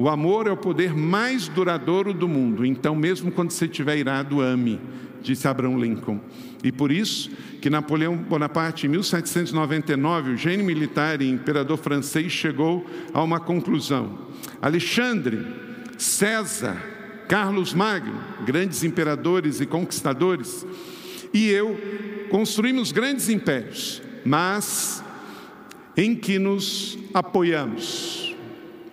O 0.00 0.08
amor 0.08 0.46
é 0.46 0.50
o 0.50 0.56
poder 0.56 0.96
mais 0.96 1.46
duradouro 1.46 2.14
do 2.14 2.26
mundo, 2.26 2.64
então 2.64 2.96
mesmo 2.96 3.30
quando 3.30 3.50
você 3.50 3.66
estiver 3.66 3.98
irado, 3.98 4.40
ame 4.40 4.80
disse 5.20 5.46
Abraham 5.46 5.76
Lincoln. 5.76 6.18
E 6.64 6.72
por 6.72 6.90
isso 6.90 7.30
que 7.60 7.68
Napoleão 7.68 8.16
Bonaparte, 8.16 8.86
em 8.86 8.88
1799, 8.88 10.30
o 10.30 10.36
gênio 10.38 10.64
militar 10.64 11.20
e 11.20 11.28
imperador 11.28 11.76
francês, 11.76 12.32
chegou 12.32 12.86
a 13.12 13.22
uma 13.22 13.38
conclusão. 13.38 14.20
Alexandre, 14.62 15.46
César, 15.98 16.82
Carlos 17.28 17.74
Magno, 17.74 18.18
grandes 18.46 18.82
imperadores 18.82 19.60
e 19.60 19.66
conquistadores, 19.66 20.64
e 21.34 21.46
eu 21.50 21.78
construímos 22.30 22.90
grandes 22.90 23.28
impérios, 23.28 24.00
mas 24.24 25.04
em 25.94 26.16
que 26.16 26.38
nos 26.38 26.98
apoiamos 27.12 28.29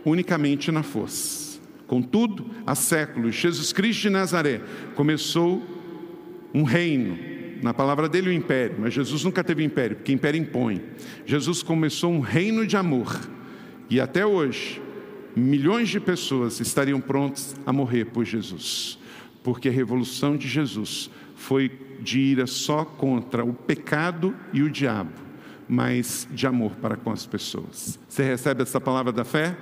unicamente 0.10 0.72
na 0.72 0.84
força. 0.84 1.60
Contudo, 1.86 2.46
há 2.66 2.76
séculos, 2.76 3.36
Jesus 3.36 3.72
Cristo 3.72 4.02
de 4.02 4.10
Nazaré 4.10 4.62
começou 4.96 5.64
um 6.54 6.64
reino. 6.64 7.18
Na 7.62 7.74
palavra 7.74 8.08
dele, 8.08 8.30
o 8.30 8.34
império, 8.34 8.76
mas 8.80 8.94
Jesus 8.94 9.24
nunca 9.24 9.44
teve 9.44 9.64
império, 9.64 9.96
porque 9.96 10.12
império 10.12 10.40
impõe. 10.40 10.82
Jesus 11.26 11.64
começou 11.64 12.12
um 12.12 12.20
reino 12.20 12.68
de 12.68 12.78
amor. 12.78 13.20
E 13.90 14.00
até 14.00 14.26
hoje, 14.26 14.80
milhões 15.36 15.90
de 15.90 16.00
pessoas 16.00 16.60
estariam 16.60 17.02
prontas 17.02 17.56
a 17.66 17.74
morrer 17.74 18.06
por 18.06 18.24
Jesus, 18.26 19.00
porque 19.44 19.70
a 19.70 19.72
revolução 19.72 20.38
de 20.38 20.48
Jesus 20.48 21.10
foi 21.36 21.72
de 22.02 22.20
ira 22.20 22.46
só 22.46 22.86
contra 22.86 23.44
o 23.44 23.54
pecado 23.54 24.36
e 24.54 24.62
o 24.62 24.70
diabo, 24.70 25.14
mas 25.68 26.28
de 26.32 26.46
amor 26.46 26.76
para 26.76 26.96
com 26.96 27.12
as 27.12 27.26
pessoas. 27.26 27.98
Você 28.08 28.24
recebe 28.24 28.62
essa 28.62 28.80
palavra 28.80 29.12
da 29.12 29.24
fé? 29.24 29.58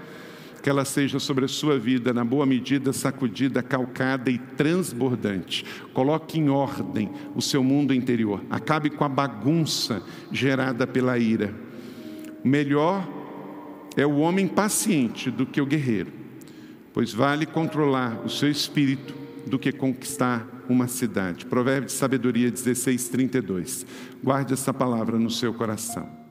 Que 0.66 0.70
ela 0.72 0.84
seja 0.84 1.20
sobre 1.20 1.46
a 1.46 1.48
sua 1.48 1.78
vida, 1.78 2.12
na 2.12 2.26
boa 2.26 2.44
medida, 2.44 2.92
sacudida, 2.92 3.62
calcada 3.62 4.32
e 4.32 4.40
transbordante. 4.40 5.64
Coloque 5.94 6.40
em 6.40 6.50
ordem 6.50 7.12
o 7.36 7.42
seu 7.42 7.64
mundo 7.64 7.94
interior. 7.94 8.42
Acabe 8.50 8.90
com 8.90 9.04
a 9.04 9.08
bagunça 9.08 10.02
gerada 10.32 10.88
pela 10.88 11.20
ira. 11.20 11.54
Melhor 12.44 13.08
é 13.96 14.08
o 14.08 14.16
homem 14.16 14.48
paciente 14.48 15.30
do 15.30 15.46
que 15.46 15.62
o 15.62 15.68
guerreiro, 15.68 16.12
pois 16.96 17.14
vale 17.14 17.46
controlar 17.46 18.26
o 18.26 18.30
seu 18.30 18.50
espírito 18.50 19.14
do 19.46 19.60
que 19.60 19.72
conquistar 19.72 20.66
uma 20.68 20.88
cidade. 20.88 21.46
Provérbio 21.46 21.86
de 21.86 21.92
Sabedoria 21.92 22.50
16, 22.50 23.08
32. 23.10 23.86
Guarde 24.24 24.54
essa 24.54 24.74
palavra 24.74 25.20
no 25.20 25.30
seu 25.30 25.54
coração. 25.54 26.25